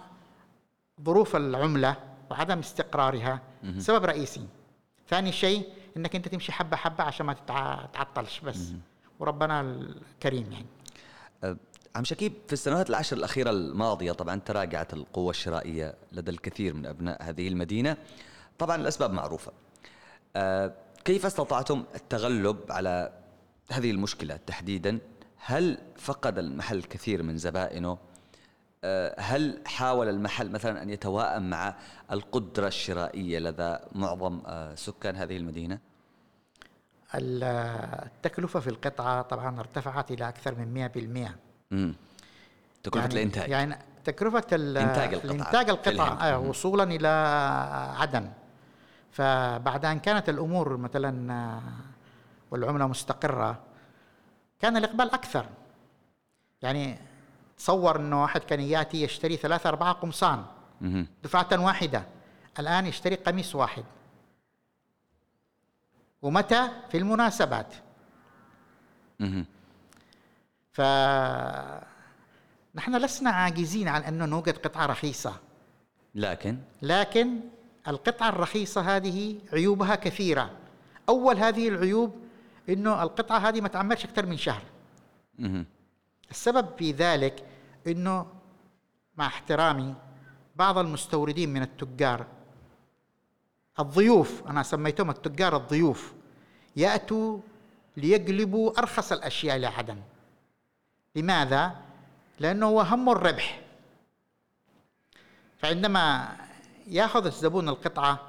ظروف 1.01 1.35
العملة 1.35 1.95
وعدم 2.31 2.59
استقرارها 2.59 3.41
سبب 3.77 4.05
رئيسي. 4.05 4.47
ثاني 5.09 5.31
شيء 5.31 5.69
إنك 5.97 6.15
أنت 6.15 6.27
تمشي 6.27 6.51
حبة 6.51 6.77
حبة 6.77 7.03
عشان 7.03 7.25
ما 7.25 7.33
تتعطلش 7.33 8.39
بس. 8.39 8.73
وربنا 9.19 9.61
الكريم 9.61 10.51
يعني. 10.51 10.65
أه، 11.43 11.57
عم 11.95 12.03
شكيب 12.03 12.33
في 12.47 12.53
السنوات 12.53 12.89
العشر 12.89 13.17
الأخيرة 13.17 13.49
الماضية 13.49 14.11
طبعا 14.11 14.39
تراجعت 14.45 14.93
القوة 14.93 15.29
الشرائية 15.29 15.95
لدى 16.11 16.31
الكثير 16.31 16.73
من 16.73 16.85
أبناء 16.85 17.23
هذه 17.23 17.47
المدينة. 17.47 17.97
طبعا 18.59 18.75
الأسباب 18.75 19.11
معروفة. 19.11 19.51
أه، 20.35 20.73
كيف 21.05 21.25
استطعتم 21.25 21.83
التغلب 21.95 22.57
على 22.69 23.13
هذه 23.71 23.91
المشكلة 23.91 24.39
تحديدا؟ 24.47 24.99
هل 25.37 25.77
فقد 25.97 26.37
المحل 26.37 26.83
كثير 26.83 27.23
من 27.23 27.37
زبائنه؟ 27.37 27.97
أه، 28.83 29.15
هل 29.19 29.61
حاول 29.65 30.09
المحل 30.09 30.51
مثلا 30.51 30.83
أن 30.83 30.89
يتواءم 30.89 31.49
مع 31.49 31.75
القدرة 32.11 32.67
الشرائية 32.67 33.39
لدى 33.39 33.77
معظم 33.91 34.41
سكان 34.75 35.15
هذه 35.15 35.37
المدينة؟ 35.37 35.79
التكلفة 37.15 38.59
في 38.59 38.67
القطعة 38.67 39.21
طبعا 39.21 39.59
ارتفعت 39.59 40.11
إلى 40.11 40.29
أكثر 40.29 40.55
من 40.55 40.89
100% 41.29 41.44
امم 41.71 41.95
تكلفة 42.83 42.99
يعني 43.07 43.13
الإنتاج. 43.13 43.49
يعني 43.49 43.77
تكلفة 44.05 44.37
إنتاج 44.55 45.13
القطعة 45.13 45.31
إنتاج 45.31 45.69
القطعة 45.69 46.13
آه 46.21 46.39
وصولا 46.39 46.83
إلى 46.83 47.07
عدن. 47.97 48.31
فبعد 49.11 49.85
أن 49.85 49.99
كانت 49.99 50.29
الأمور 50.29 50.77
مثلا 50.77 51.33
آه، 51.33 51.61
والعملة 52.51 52.87
مستقرة 52.87 53.59
كان 54.59 54.77
الإقبال 54.77 55.13
أكثر. 55.13 55.45
يعني 56.61 56.97
تصور 57.57 57.95
أنه 57.99 58.21
واحد 58.21 58.41
كان 58.41 58.59
يأتي 58.59 59.03
يشتري 59.03 59.37
ثلاثة 59.37 59.69
أربعة 59.69 59.93
قمصان 59.93 60.45
دفعة 61.23 61.47
واحدة 61.51 62.03
الآن 62.59 62.85
يشتري 62.85 63.15
قميص 63.15 63.55
واحد. 63.55 63.83
ومتى؟ 66.21 66.69
في 66.91 66.97
المناسبات. 66.97 67.73
ف 70.75 70.81
نحن 72.75 72.95
لسنا 72.95 73.29
عاجزين 73.29 73.87
عن 73.87 74.01
أن 74.01 74.29
نوجد 74.29 74.57
قطعة 74.57 74.85
رخيصة. 74.85 75.35
لكن؟ 76.15 76.57
لكن 76.81 77.39
القطعة 77.87 78.29
الرخيصة 78.29 78.81
هذه 78.81 79.39
عيوبها 79.53 79.95
كثيرة. 79.95 80.51
أول 81.09 81.37
هذه 81.37 81.67
العيوب 81.69 82.15
أنه 82.69 83.03
القطعة 83.03 83.37
هذه 83.37 83.61
ما 83.61 83.67
تعمرش 83.67 84.05
أكثر 84.05 84.25
من 84.25 84.37
شهر. 84.37 84.61
السبب 86.31 86.67
في 86.77 86.91
ذلك 86.91 87.45
أنه 87.87 88.25
مع 89.17 89.27
احترامي 89.27 89.95
بعض 90.55 90.77
المستوردين 90.77 91.53
من 91.53 91.61
التجار 91.61 92.25
الضيوف 93.79 94.47
أنا 94.47 94.63
سميتهم 94.63 95.09
التجار 95.09 95.57
الضيوف 95.57 96.13
يأتوا 96.75 97.39
ليجلبوا 97.97 98.79
أرخص 98.79 99.11
الأشياء 99.11 99.55
إلى 99.55 99.67
عدن 99.67 100.01
لماذا؟ 101.15 101.75
لأنه 102.39 102.65
هو 102.65 102.81
همه 102.81 103.11
الربح. 103.11 103.61
فعندما 105.57 106.35
يأخذ 106.87 107.25
الزبون 107.25 107.69
القطعة 107.69 108.19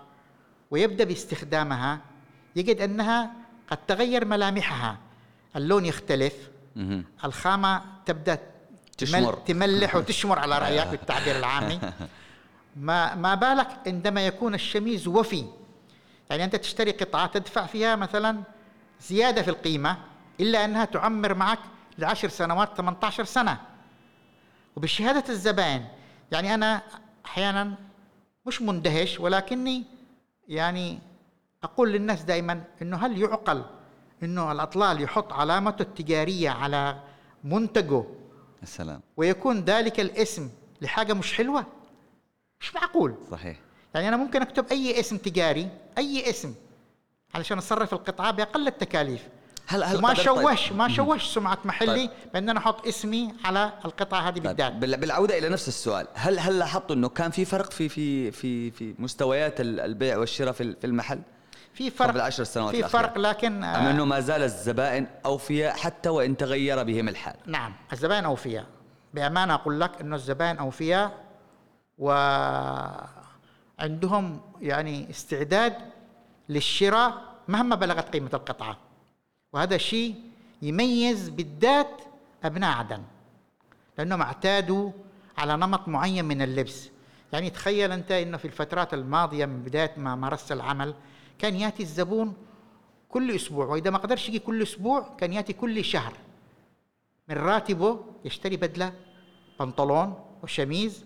ويبدأ 0.70 1.04
باستخدامها 1.04 2.00
يجد 2.56 2.80
أنها 2.80 3.30
قد 3.70 3.78
تغير 3.86 4.24
ملامحها. 4.24 4.96
اللون 5.56 5.84
يختلف 5.84 6.34
الخامة 7.24 7.82
تبدأ 8.06 8.38
تشمر. 8.98 9.34
تملح 9.34 9.94
وتشمر 9.96 10.38
على 10.38 10.58
رأيك 10.58 10.86
بالتعبير 10.86 11.38
العامي. 11.38 11.80
ما 12.76 13.14
ما 13.14 13.34
بالك 13.34 13.68
عندما 13.86 14.26
يكون 14.26 14.54
الشميز 14.54 15.08
وفي؟ 15.08 15.44
يعني 16.30 16.44
أنت 16.44 16.56
تشتري 16.56 16.90
قطعة 16.90 17.26
تدفع 17.26 17.66
فيها 17.66 17.96
مثلا 17.96 18.42
زيادة 19.00 19.42
في 19.42 19.48
القيمة 19.50 19.96
إلا 20.40 20.64
أنها 20.64 20.84
تعمر 20.84 21.34
معك 21.34 21.58
لعشر 21.98 22.28
سنوات 22.28 22.76
18 22.76 23.24
سنة. 23.24 23.60
وبشهادة 24.76 25.24
الزبائن 25.28 25.84
يعني 26.32 26.54
أنا 26.54 26.82
أحيانا 27.26 27.74
مش 28.46 28.62
مندهش 28.62 29.20
ولكني 29.20 29.84
يعني 30.48 30.98
أقول 31.64 31.92
للناس 31.92 32.22
دائما 32.22 32.64
أنه 32.82 32.96
هل 32.96 33.18
يعقل 33.22 33.64
أنه 34.22 34.52
الأطلال 34.52 35.00
يحط 35.02 35.32
علامته 35.32 35.82
التجارية 35.82 36.50
على 36.50 37.00
منتجه 37.44 38.04
السلام 38.62 39.00
ويكون 39.16 39.60
ذلك 39.60 40.00
الاسم 40.00 40.50
لحاجة 40.80 41.12
مش 41.12 41.34
حلوة؟ 41.34 41.66
مش 42.60 42.74
معقول. 42.74 43.14
صحيح. 43.30 43.56
يعني 43.94 44.08
أنا 44.08 44.16
ممكن 44.16 44.42
أكتب 44.42 44.66
أي 44.70 45.00
اسم 45.00 45.16
تجاري 45.16 45.68
أي 45.98 46.30
اسم 46.30 46.54
علشان 47.34 47.58
أصرف 47.58 47.92
القطعة 47.92 48.30
بأقل 48.30 48.66
التكاليف. 48.66 49.28
هل 49.68 49.84
هل 49.84 50.00
ما 50.00 50.14
شوش 50.14 50.68
طيب. 50.68 50.76
ما 50.76 50.88
شوش 50.88 51.24
سمعة 51.24 51.58
محلي 51.64 51.94
طيب. 51.94 52.10
بأن 52.34 52.48
أنا 52.48 52.58
أحط 52.58 52.86
اسمي 52.86 53.34
على 53.44 53.72
القطعة 53.84 54.28
هذه 54.28 54.34
طيب. 54.34 54.42
بالذات 54.42 54.72
بالعودة 54.72 55.38
إلى 55.38 55.48
نفس 55.48 55.68
السؤال 55.68 56.06
هل 56.14 56.38
هل 56.38 56.58
لاحظتوا 56.58 56.96
إنه 56.96 57.08
كان 57.08 57.30
في 57.30 57.44
فرق 57.44 57.70
في 57.70 57.88
في 57.88 58.30
في 58.30 58.70
في 58.70 58.94
مستويات 58.98 59.60
البيع 59.60 60.18
والشراء 60.18 60.52
في 60.52 60.76
المحل 60.84 61.20
في 61.74 61.90
فرق 61.90 62.08
قبل 62.08 62.20
عشر 62.20 62.44
سنوات 62.44 62.70
في 62.74 62.80
الأخيرة. 62.80 63.02
فرق 63.02 63.18
لكن 63.18 63.64
أم 63.64 63.86
أنه 63.86 64.04
ما 64.04 64.20
زال 64.20 64.42
الزبائن 64.42 65.06
أوفياء 65.26 65.76
حتى 65.76 66.08
وإن 66.08 66.36
تغير 66.36 66.82
بهم 66.82 67.08
الحال 67.08 67.36
نعم 67.46 67.72
الزبائن 67.92 68.24
أوفياء 68.24 68.66
بأمانة 69.14 69.54
أقول 69.54 69.80
لك 69.80 70.00
أنه 70.00 70.16
الزبائن 70.16 70.58
أوفياء 70.58 71.12
وعندهم 73.78 74.40
يعني 74.60 75.10
استعداد 75.10 75.74
للشراء 76.48 77.14
مهما 77.48 77.76
بلغت 77.76 78.12
قيمة 78.12 78.30
القطعة 78.34 78.85
وهذا 79.52 79.76
شيء 79.76 80.14
يميز 80.62 81.28
بالذات 81.28 82.02
أبناء 82.44 82.78
عدن 82.78 83.02
لأنهم 83.98 84.22
اعتادوا 84.22 84.90
على 85.38 85.56
نمط 85.56 85.88
معين 85.88 86.24
من 86.24 86.42
اللبس. 86.42 86.90
يعني 87.32 87.50
تخيل 87.50 87.92
أنت 87.92 88.12
أنه 88.12 88.36
في 88.36 88.44
الفترات 88.44 88.94
الماضية 88.94 89.46
من 89.46 89.62
بداية 89.62 89.92
ما 89.96 90.14
مارست 90.14 90.52
العمل 90.52 90.94
كان 91.38 91.56
يأتي 91.56 91.82
الزبون 91.82 92.34
كل 93.08 93.34
أسبوع 93.34 93.66
وإذا 93.66 93.90
ما 93.90 93.98
قدرش 93.98 94.28
يجي 94.28 94.38
كل 94.38 94.62
أسبوع 94.62 95.16
كان 95.18 95.32
يأتي 95.32 95.52
كل 95.52 95.84
شهر. 95.84 96.12
من 97.28 97.36
راتبه 97.36 98.00
يشتري 98.24 98.56
بدلة 98.56 98.92
بنطلون 99.60 100.14
وشميز 100.42 101.04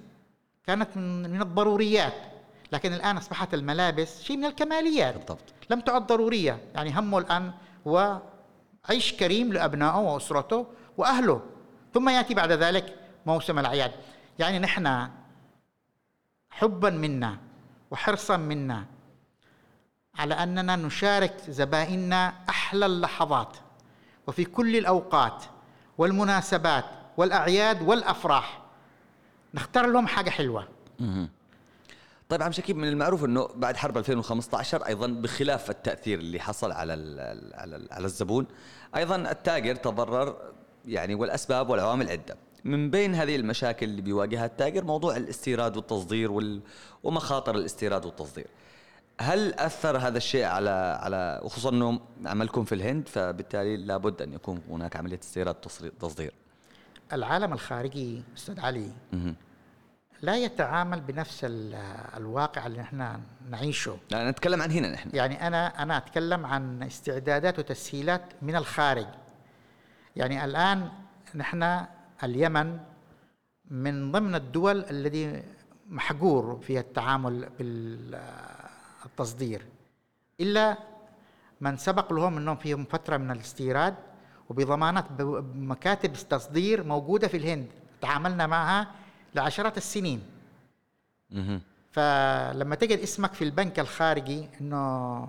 كانت 0.67 0.97
من 0.97 1.43
الضروريات. 1.43 2.15
لكن 2.73 2.93
الآن 2.93 3.17
أصبحت 3.17 3.55
الملابس 3.55 4.23
شيء 4.23 4.37
من 4.37 4.45
الكماليات. 4.45 5.15
بالضبط. 5.15 5.45
لم 5.71 5.81
تعد 5.81 6.07
ضرورية. 6.07 6.59
يعني 6.75 6.99
همه 6.99 7.19
الآن 7.19 7.53
هو 7.87 8.23
عيش 8.89 9.13
كريم 9.13 9.53
لأبنائه 9.53 9.99
وأسرته 9.99 10.67
وأهله. 10.97 11.43
ثم 11.95 12.09
يأتي 12.09 12.35
بعد 12.35 12.53
ذلك 12.53 12.97
موسم 13.27 13.59
الأعياد. 13.59 13.93
يعني 14.39 14.59
نحن 14.59 15.09
حبا 16.51 16.91
منا 16.91 17.39
وحرصا 17.91 18.37
منا 18.37 18.85
على 20.15 20.35
أننا 20.35 20.77
نشارك 20.77 21.37
زبائننا 21.49 22.35
أحلى 22.49 22.87
اللحظات 22.87 23.57
وفي 24.27 24.45
كل 24.45 24.77
الأوقات 24.77 25.45
والمناسبات 25.99 26.85
والأعياد 27.17 27.83
والأفراح. 27.83 28.63
نختار 29.55 29.87
لهم 29.87 30.07
حاجة 30.07 30.31
حلوة. 30.31 30.69
طيب 32.31 32.43
عم 32.43 32.53
شكيب 32.53 32.77
من 32.77 32.89
المعروف 32.89 33.25
إنه 33.25 33.49
بعد 33.55 33.77
حرب 33.77 33.99
2015 33.99 34.87
أيضا 34.87 35.07
بخلاف 35.07 35.71
التأثير 35.71 36.19
اللي 36.19 36.41
حصل 36.41 36.73
على 36.73 36.93
على 37.55 37.87
على 37.91 38.05
الزبون 38.05 38.47
أيضا 38.97 39.17
التاجر 39.17 39.75
تضرر 39.75 40.37
يعني 40.87 41.15
والأسباب 41.15 41.71
والعوامل 41.71 42.09
عدة. 42.11 42.37
من 42.65 42.91
بين 42.91 43.15
هذه 43.15 43.37
المشاكل 43.37 43.87
اللي 43.87 44.03
بيواجهها 44.03 44.47
التاجر 44.47 44.85
موضوع 44.85 45.17
الاستيراد 45.17 45.77
والتصدير 45.77 46.33
وال... 46.33 46.61
ومخاطر 47.03 47.55
الاستيراد 47.55 48.05
والتصدير. 48.07 48.47
هل 49.21 49.55
أثر 49.55 49.99
هذا 49.99 50.17
الشيء 50.17 50.45
على 50.45 50.99
على 51.03 51.41
وخصوصا 51.43 51.71
إنه 51.71 52.01
عملكم 52.27 52.65
في 52.65 52.75
الهند 52.75 53.09
فبالتالي 53.09 53.77
لابد 53.77 54.23
أن 54.23 54.33
يكون 54.33 54.61
هناك 54.71 54.97
عملية 54.97 55.21
استيراد 55.23 55.55
تصدير؟ 56.01 56.33
العالم 57.13 57.53
الخارجي 57.53 58.23
أستاذ 58.37 58.61
علي 58.61 58.91
لا 60.23 60.37
يتعامل 60.37 61.01
بنفس 61.01 61.47
الواقع 62.17 62.67
اللي 62.67 62.81
إحنا 62.81 63.21
نعيشه. 63.51 63.97
لا 64.11 64.31
نتكلم 64.31 64.63
عن 64.63 64.71
هنا 64.71 64.93
نحن. 64.93 65.11
يعني 65.15 65.47
أنا 65.47 65.83
أنا 65.83 65.97
أتكلم 65.97 66.47
عن 66.47 66.83
استعدادات 66.83 67.59
وتسهيلات 67.59 68.23
من 68.43 68.57
الخارج. 68.57 69.07
يعني 70.17 70.45
الآن 70.45 70.89
نحن 71.35 71.87
اليمن 72.25 72.79
من 73.71 74.13
ضمن 74.13 74.35
الدول 74.35 74.85
الذي 74.91 75.43
محجور 75.89 76.61
فيها 76.63 76.81
التعامل 76.81 77.49
بالتصدير. 79.05 79.67
إلا 80.41 80.77
من 81.61 81.77
سبق 81.77 82.13
لهم 82.13 82.37
أنهم 82.37 82.57
فيهم 82.57 82.85
فترة 82.85 83.17
من 83.17 83.31
الاستيراد 83.31 83.95
وبضمانات 84.49 85.13
بمكاتب 85.13 86.13
تصدير 86.13 86.85
موجودة 86.85 87.29
في 87.29 87.37
الهند. 87.37 87.67
تعاملنا 88.01 88.47
معها 88.47 88.87
لعشرات 89.35 89.77
السنين. 89.77 90.23
فلما 91.93 92.75
تجد 92.75 92.99
اسمك 92.99 93.33
في 93.33 93.45
البنك 93.45 93.81
الخارجي 93.81 94.49
إنه 94.61 95.29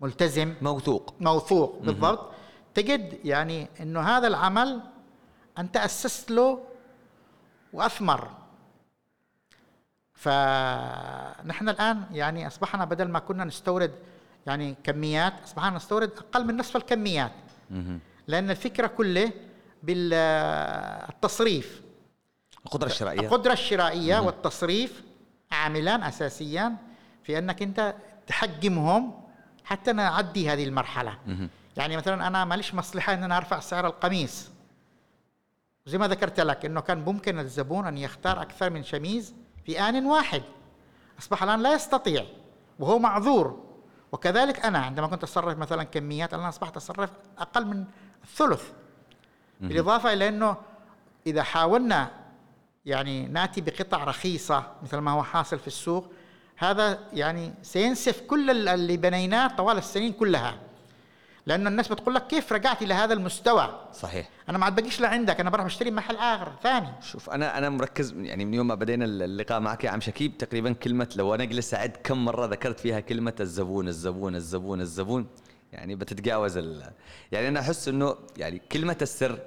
ملتزم. 0.00 0.54
موثوق. 0.62 1.14
موثوق 1.20 1.78
بالضبط. 1.82 2.32
تجد 2.74 3.18
يعني 3.24 3.68
إنه 3.80 4.00
هذا 4.00 4.26
العمل 4.26 4.80
أنت 5.58 5.76
أسست 5.76 6.30
له 6.30 6.64
وأثمر. 7.72 8.30
فنحن 10.12 11.68
الآن 11.68 12.04
يعني 12.12 12.46
أصبحنا 12.46 12.84
بدل 12.84 13.08
ما 13.08 13.18
كنا 13.18 13.44
نستورد 13.44 13.92
يعني 14.46 14.76
كميات 14.84 15.32
أصبحنا 15.44 15.76
نستورد 15.76 16.10
أقل 16.18 16.46
من 16.46 16.56
نصف 16.56 16.76
الكميات. 16.76 17.32
لأن 18.26 18.50
الفكرة 18.50 18.86
كله 18.86 19.32
بالتصريف. 19.82 21.83
القدرة 22.66 22.86
الشرائية. 22.86 23.20
القدرة 23.20 23.52
الشرائية 23.52 24.18
والتصريف 24.18 25.02
عاملان 25.52 26.02
اساسيان 26.02 26.76
في 27.22 27.38
أنك 27.38 27.62
أنت 27.62 27.94
تحجمهم 28.26 29.20
حتى 29.64 29.92
نعدي 29.92 30.50
هذه 30.50 30.64
المرحلة. 30.64 31.18
يعني 31.76 31.96
مثلا 31.96 32.26
أنا 32.26 32.44
ماليش 32.44 32.74
مصلحة 32.74 33.14
إن 33.14 33.22
أنا 33.22 33.36
أرفع 33.36 33.60
سعر 33.60 33.86
القميص. 33.86 34.50
زي 35.86 35.98
ما 35.98 36.08
ذكرت 36.08 36.40
لك 36.40 36.64
إنه 36.64 36.80
كان 36.80 37.04
ممكن 37.04 37.38
الزبون 37.38 37.86
أن 37.86 37.98
يختار 37.98 38.42
أكثر 38.42 38.70
من 38.70 38.84
شميز 38.84 39.34
في 39.66 39.80
آن 39.80 40.06
واحد. 40.06 40.42
أصبح 41.18 41.42
الآن 41.42 41.62
لا 41.62 41.74
يستطيع 41.74 42.26
وهو 42.78 42.98
معذور. 42.98 43.64
وكذلك 44.12 44.64
أنا 44.64 44.78
عندما 44.78 45.06
كنت 45.06 45.22
أصرف 45.22 45.58
مثلا 45.58 45.84
كميات 45.84 46.34
الآن 46.34 46.46
أصبحت 46.46 46.76
أصرف 46.76 47.10
أقل 47.38 47.66
من 47.66 47.84
الثلث. 48.24 48.70
بالإضافة 49.60 50.12
إلى 50.12 50.28
إنه 50.28 50.56
إذا 51.26 51.42
حاولنا 51.42 52.10
يعني 52.86 53.26
نأتي 53.26 53.60
بقطع 53.60 54.04
رخيصة 54.04 54.66
مثل 54.82 54.96
ما 54.98 55.10
هو 55.10 55.22
حاصل 55.22 55.58
في 55.58 55.66
السوق 55.66 56.12
هذا 56.56 56.98
يعني 57.12 57.54
سينسف 57.62 58.20
كل 58.20 58.68
اللي 58.68 58.96
بنيناه 58.96 59.46
طوال 59.48 59.78
السنين 59.78 60.12
كلها. 60.12 60.58
لأنه 61.46 61.70
الناس 61.70 61.88
بتقول 61.88 62.14
لك 62.14 62.26
كيف 62.26 62.52
رجعت 62.52 62.82
إلى 62.82 62.94
هذا 62.94 63.14
المستوى؟ 63.14 63.88
صحيح. 63.92 64.28
أنا 64.48 64.58
ما 64.58 64.64
عاد 64.64 64.80
بقيش 64.80 65.00
لعندك 65.00 65.40
أنا 65.40 65.50
بروح 65.50 65.66
بشتري 65.66 65.90
محل 65.90 66.16
آخر 66.16 66.52
ثاني. 66.62 66.88
شوف 67.02 67.30
أنا 67.30 67.58
أنا 67.58 67.70
مركز 67.70 68.12
يعني 68.16 68.44
من 68.44 68.54
يوم 68.54 68.66
ما 68.66 68.74
بدينا 68.74 69.04
اللقاء 69.04 69.60
معك 69.60 69.84
يا 69.84 69.90
عم 69.90 70.00
شكيب 70.00 70.38
تقريبا 70.38 70.72
كلمة 70.72 71.08
لو 71.16 71.34
أنا 71.34 71.42
أجلس 71.42 71.74
أعد 71.74 71.96
كم 72.04 72.24
مرة 72.24 72.46
ذكرت 72.46 72.80
فيها 72.80 73.00
كلمة 73.00 73.34
الزبون 73.40 73.88
الزبون 73.88 74.34
الزبون 74.36 74.80
الزبون 74.80 75.26
يعني 75.72 75.94
بتتجاوز 75.94 76.56
ال 76.56 76.90
يعني 77.32 77.48
أنا 77.48 77.60
أحس 77.60 77.88
إنه 77.88 78.16
يعني 78.36 78.62
كلمة 78.72 78.96
السر 79.02 79.38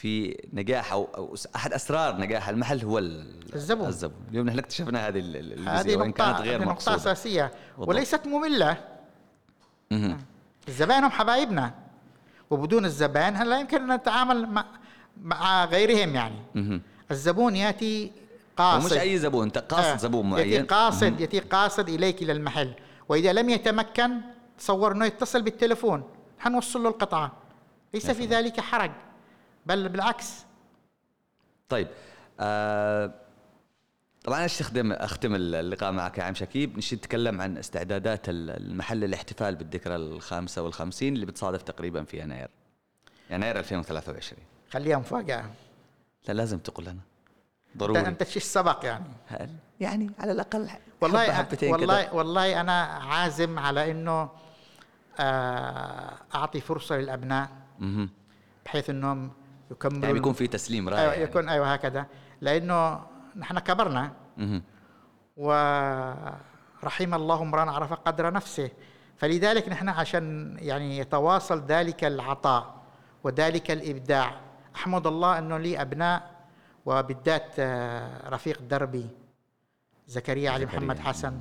في 0.00 0.36
نجاح 0.52 0.92
أو, 0.92 1.08
أو 1.16 1.34
أحد 1.56 1.72
أسرار 1.72 2.16
نجاح 2.16 2.48
المحل 2.48 2.84
هو 2.84 2.98
الزبون. 2.98 3.86
الزبون. 3.86 4.26
اليوم 4.30 4.46
نحن 4.46 4.58
اكتشفنا 4.58 5.08
هذه 5.08 5.20
هذه 5.66 5.96
وإن 5.96 6.12
كانت 6.12 6.40
غير 6.40 6.64
نقطة 6.64 6.94
أساسية. 6.94 7.52
وليست 7.78 8.26
مملة. 8.26 8.76
الزبائن 10.68 11.04
هم 11.04 11.10
حبايبنا. 11.10 11.74
وبدون 12.50 12.84
الزبائن 12.84 13.36
هل 13.36 13.50
لا 13.50 13.60
يمكن 13.60 13.90
أن 13.90 13.96
نتعامل 13.96 14.46
مع, 14.46 14.64
مع 15.22 15.64
غيرهم 15.64 16.14
يعني؟ 16.14 16.82
الزبون 17.10 17.56
يأتي 17.56 18.12
قاصد. 18.56 18.86
مش 18.86 18.98
أي 18.98 19.18
زبون 19.18 19.42
انت 19.42 19.58
قاصد 19.58 19.84
آه. 19.84 19.96
زبون 19.96 20.30
معين. 20.30 20.52
يأتي 20.52 20.66
قاصد 20.66 21.20
يأتي 21.20 21.38
قاصد 21.40 21.88
إليك 21.88 22.22
إلى 22.22 22.32
المحل. 22.32 22.74
وإذا 23.08 23.32
لم 23.32 23.50
يتمكن 23.50 24.20
تصور 24.58 24.92
إنه 24.92 25.06
يتصل 25.06 25.42
بالتليفون. 25.42 26.02
حنوصل 26.38 26.82
له 26.82 26.88
القطعة. 26.88 27.32
ليس 27.94 28.10
في 28.10 28.26
ذلك 28.26 28.60
حرج. 28.60 28.90
بل 29.66 29.88
بالعكس. 29.88 30.44
طيب 31.68 31.88
آه 32.40 33.14
طبعا 34.24 34.38
أنا 34.38 34.46
أختم 34.46 34.92
اختم 34.92 35.34
اللقاء 35.34 35.92
معك 35.92 36.18
يا 36.18 36.22
عم 36.22 36.34
شكيب. 36.34 36.78
نشي 36.78 36.96
نتكلم 36.96 37.40
عن 37.40 37.58
استعدادات 37.58 38.20
المحل 38.28 39.04
الاحتفال 39.04 39.54
بالذكرى 39.56 39.96
الخامسة 39.96 40.62
والخمسين 40.62 41.14
اللي 41.14 41.26
بتصادف 41.26 41.62
تقريبا 41.62 42.04
في 42.04 42.20
يناير. 42.20 42.48
يناير 43.30 43.58
2023 43.58 44.42
خليها 44.70 44.98
مفاجأة. 44.98 45.50
لا 46.28 46.32
لازم 46.32 46.58
تقول 46.58 46.86
لنا. 46.86 47.00
ضروري. 47.76 48.00
أنت 48.00 48.22
شيء 48.22 48.42
سبق 48.42 48.84
يعني؟ 48.84 49.04
هل؟ 49.26 49.50
يعني 49.80 50.10
على 50.18 50.32
الأقل 50.32 50.68
والله 51.00 51.32
حبة 51.32 51.58
والله 51.62 52.02
كده. 52.02 52.12
والله 52.12 52.60
أنا 52.60 52.82
عازم 52.82 53.58
على 53.58 53.90
إنه 53.90 54.30
آه، 55.20 56.14
أعطي 56.34 56.60
فرصة 56.60 56.96
للأبناء. 56.96 57.48
بحيث 58.64 58.90
إنهم 58.90 59.30
يكملوا 59.70 60.02
يعني 60.02 60.12
بيكون 60.12 60.32
في 60.32 60.46
تسليم 60.46 60.88
رائع 60.88 61.00
أيوة 61.02 61.14
يكون 61.14 61.48
أيوه 61.48 61.72
هكذا. 61.72 62.06
لأنه 62.40 63.00
نحن 63.36 63.58
كبرنا. 63.58 64.12
ورحم 65.36 67.14
الله 67.14 67.42
امرأ 67.42 67.70
عرف 67.70 67.92
قدر 67.92 68.32
نفسه. 68.32 68.70
فلذلك 69.16 69.68
نحن 69.68 69.88
عشان 69.88 70.56
يعني 70.60 70.98
يتواصل 70.98 71.66
ذلك 71.66 72.04
العطاء 72.04 72.74
وذلك 73.24 73.70
الإبداع 73.70 74.40
أحمد 74.76 75.06
الله 75.06 75.38
أنه 75.38 75.58
لي 75.58 75.80
أبناء 75.82 76.36
وبالذات 76.86 77.54
آه، 77.58 78.28
رفيق 78.28 78.62
دربي 78.62 79.06
زكريا 80.06 80.50
علي 80.50 80.66
محمد 80.66 80.98
حسن. 80.98 81.40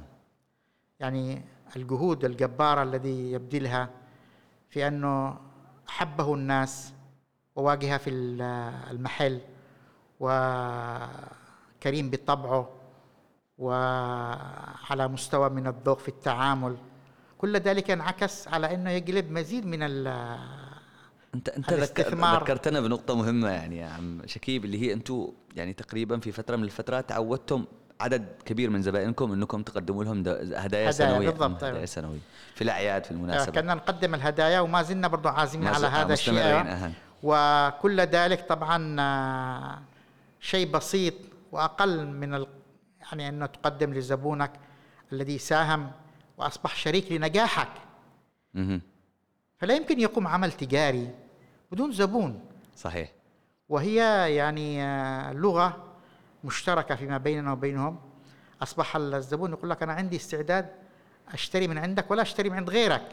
يعني 0.99 1.41
الجهود 1.75 2.25
الجبارة 2.25 2.83
الذي 2.83 3.31
يبذلها 3.31 3.89
في 4.69 4.87
أنه 4.87 5.37
أحبه 5.89 6.33
الناس 6.33 6.93
وواجهة 7.55 7.97
في 7.97 8.09
المحل 8.91 9.39
وكريم 10.19 12.09
بطبعه 12.09 12.69
وعلى 13.57 15.07
مستوى 15.07 15.49
من 15.49 15.67
الذوق 15.67 15.99
في 15.99 16.07
التعامل 16.07 16.77
كل 17.37 17.57
ذلك 17.57 17.91
انعكس 17.91 18.47
على 18.47 18.73
إنه 18.73 18.89
يجلب 18.91 19.31
مزيد 19.31 19.65
من 19.65 19.79
ال 19.83 20.07
انت 21.35 21.49
أنت. 21.49 21.73
ذكرتنا 21.73 22.81
بنقطة 22.81 23.15
مهمة 23.15 23.49
يعني 23.49 23.77
يا 23.77 23.85
عم 23.85 24.21
شكيب 24.25 24.65
اللي 24.65 24.81
هي 24.81 24.93
أنتم 24.93 25.27
يعني 25.55 25.73
تقريبا 25.73 26.19
في 26.19 26.31
فترة 26.31 26.55
من 26.55 26.63
الفترات 26.63 27.09
تعودتم 27.09 27.65
عدد 28.01 28.25
كبير 28.45 28.69
من 28.69 28.81
زبائنكم 28.81 29.31
إنكم 29.31 29.63
تقدموا 29.63 30.03
لهم 30.03 30.19
هدايا, 30.19 30.65
هدايا 30.65 30.91
سنوية 30.91 31.29
بالضبط 31.29 31.55
هدايا 31.57 31.73
أيوة. 31.73 31.85
سنوية 31.85 32.19
في 32.55 32.63
الأعياد 32.63 33.03
في 33.03 33.11
المناسبات 33.11 33.59
كنا 33.59 33.73
نقدم 33.73 34.15
الهدايا 34.15 34.59
وما 34.59 34.81
زلنا 34.81 35.07
برضو 35.07 35.29
عازمين 35.29 35.67
على 35.67 35.87
هذا 35.87 36.13
الشيء. 36.13 36.93
وكل 37.25 38.01
ذلك 38.01 38.47
طبعا 38.47 38.95
آه، 38.99 39.81
شيء 40.39 40.71
بسيط 40.71 41.13
وأقل 41.51 42.07
من 42.07 42.33
ال... 42.33 42.47
يعني 43.01 43.29
انه 43.29 43.45
تقدم 43.45 43.93
لزبونك 43.93 44.51
الذي 45.13 45.37
ساهم 45.37 45.91
وأصبح 46.37 46.75
شريك 46.75 47.11
لنجاحك. 47.11 47.67
فلا 49.57 49.75
يمكن 49.75 49.99
يقوم 49.99 50.27
عمل 50.27 50.51
تجاري 50.51 51.15
بدون 51.71 51.91
زبون. 51.91 52.45
صحيح. 52.75 53.11
وهي 53.69 53.95
يعني 54.35 54.83
آه، 54.83 55.33
لغة 55.33 55.83
مشتركة 56.43 56.95
فيما 56.95 57.17
بيننا 57.17 57.51
وبينهم. 57.51 57.99
أصبح 58.61 58.95
الزبون 58.95 59.51
يقول 59.51 59.69
لك 59.69 59.83
أنا 59.83 59.93
عندي 59.93 60.15
استعداد 60.15 60.69
أشتري 61.33 61.67
من 61.67 61.77
عندك 61.77 62.11
ولا 62.11 62.21
أشتري 62.21 62.49
من 62.49 62.55
عند 62.57 62.69
غيرك. 62.69 63.09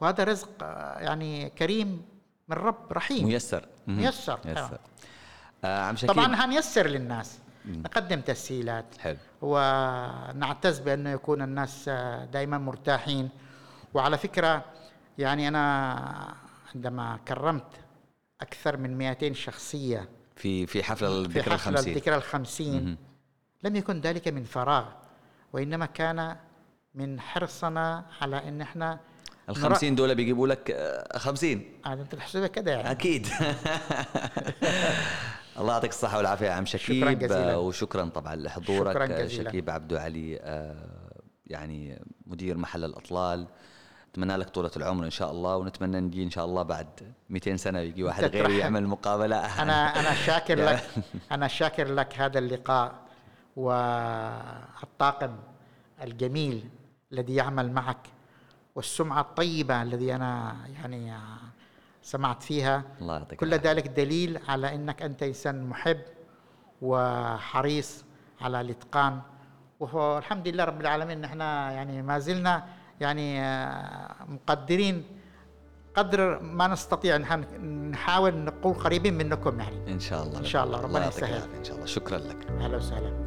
وهذا 0.00 0.24
رزق 0.24 0.48
آه، 0.62 0.98
يعني 0.98 1.50
كريم 1.50 2.15
من 2.48 2.56
رب 2.56 2.92
رحيم. 2.92 3.26
ميسر. 3.26 3.68
ميسر. 3.86 4.40
ميسر. 4.44 4.78
آه 5.64 5.82
عم 5.82 5.94
طبعا 5.94 6.34
هنيسر 6.44 6.86
للناس. 6.86 7.38
مم. 7.64 7.82
نقدم 7.82 8.20
تسهيلات. 8.20 8.84
حلو. 8.98 9.16
ونعتز 9.42 10.78
بأنه 10.78 11.10
يكون 11.10 11.42
الناس 11.42 11.84
آه، 11.88 12.24
دائما 12.24 12.58
مرتاحين. 12.58 13.28
وعلى 13.94 14.18
فكرة 14.18 14.64
يعني 15.18 15.48
أنا 15.48 16.34
عندما 16.74 17.18
كرمت 17.28 17.66
أكثر 18.40 18.76
من 18.76 18.98
200 18.98 19.32
شخصية 19.34 20.08
في 20.36 20.66
في 20.66 20.82
حفل 20.82 21.06
في 21.06 21.12
الذكرى 21.12 21.42
حفل 21.42 21.70
الخمسين. 21.70 21.92
الذكرى 21.92 22.16
الخمسين 22.16 22.96
لم 23.62 23.76
يكن 23.76 24.00
ذلك 24.00 24.28
من 24.28 24.44
فراغ 24.44 24.86
وإنما 25.52 25.86
كان 25.86 26.36
من 26.94 27.20
حرصنا 27.20 28.04
على 28.20 28.48
أن 28.48 28.60
إحنا 28.60 29.00
الخمسين 29.48 29.94
دول 29.94 30.14
بيجيبوا 30.14 30.48
لك 30.48 30.70
آه، 30.70 31.18
خمسين. 31.18 31.72
هذا 31.86 32.02
انت 32.02 32.14
تحسبها 32.14 32.46
كده 32.46 32.72
يعني. 32.72 32.90
أكيد. 32.90 33.26
الله 35.58 35.72
يعطيك 35.72 35.90
الصحة 35.90 36.16
والعافية 36.16 36.46
يا 36.46 36.52
عم 36.52 36.66
شكيب 36.66 37.00
شكراً 37.04 37.12
جزيلاً. 37.12 37.52
آه، 37.52 37.58
وشكرا 37.58 38.04
طبعا 38.04 38.36
لحضورك 38.36 38.90
شكراً 38.94 39.04
آه، 39.04 39.22
جزيلاً. 39.24 39.48
شكيب 39.50 39.70
عبدو 39.70 39.96
علي 39.96 40.38
آه، 40.42 41.20
يعني 41.46 42.02
مدير 42.26 42.56
محل 42.56 42.84
الأطلال. 42.84 43.46
نتمنى 44.10 44.36
لك 44.36 44.48
طولة 44.50 44.70
العمر 44.76 45.04
إن 45.04 45.10
شاء 45.10 45.30
الله 45.30 45.56
ونتمنى 45.56 46.00
نجي 46.00 46.22
إن 46.24 46.30
شاء 46.30 46.44
الله 46.44 46.62
بعد 46.62 46.86
200 47.30 47.56
سنة 47.56 47.78
يجي 47.80 48.02
واحد 48.02 48.24
غيري. 48.24 48.58
يعمل 48.58 48.86
مقابلة. 48.86 49.36
أنا 49.62 50.00
أنا 50.00 50.14
شاكر 50.14 50.58
يعني- 50.64 50.76
لك 50.76 50.82
أنا 51.32 51.48
شاكر 51.48 51.94
لك 51.94 52.20
هذا 52.20 52.38
اللقاء 52.38 52.94
والطاقم 53.56 55.36
الجميل 56.02 56.68
الذي 57.12 57.34
يعمل 57.34 57.72
معك. 57.72 58.06
والسمعة 58.76 59.20
الطيبة 59.20 59.82
الذي 59.82 60.14
أنا 60.14 60.56
يعني 60.82 61.12
سمعت 62.02 62.42
فيها. 62.42 62.82
الله 63.00 63.16
يعطيك 63.16 63.38
كل. 63.38 63.54
ذلك 63.54 63.88
دليل 63.88 64.38
على 64.48 64.74
أنك 64.74 65.02
أنت 65.02 65.22
إنسان 65.22 65.66
محب 65.68 66.00
وحريص 66.82 68.04
على 68.40 68.60
الإتقان. 68.60 69.20
والحمد 69.80 70.48
لله 70.48 70.64
رب 70.64 70.80
العالمين 70.80 71.20
نحن 71.20 71.40
يعني 71.40 72.02
ما 72.02 72.18
زلنا 72.18 72.64
يعني 73.00 73.40
آه، 73.40 74.14
مقدرين 74.28 75.04
قدر 75.94 76.42
ما 76.42 76.66
نستطيع 76.66 77.16
نحاول 77.90 78.34
نقول 78.34 78.74
قريبين 78.74 79.14
منكم 79.18 79.60
يعني. 79.60 79.92
إن 79.92 80.00
شاء 80.00 80.22
الله. 80.22 80.38
إن 80.38 80.44
شاء 80.44 80.64
الله، 80.64 80.80
ربنا 80.80 81.08
يسهل. 81.08 81.54
إن 81.58 81.64
شاء 81.64 81.76
الله. 81.76 81.86
شكرا 81.86 82.18
لك. 82.18 82.50
أهلا 82.50 82.76
وسهلا. 82.76 83.25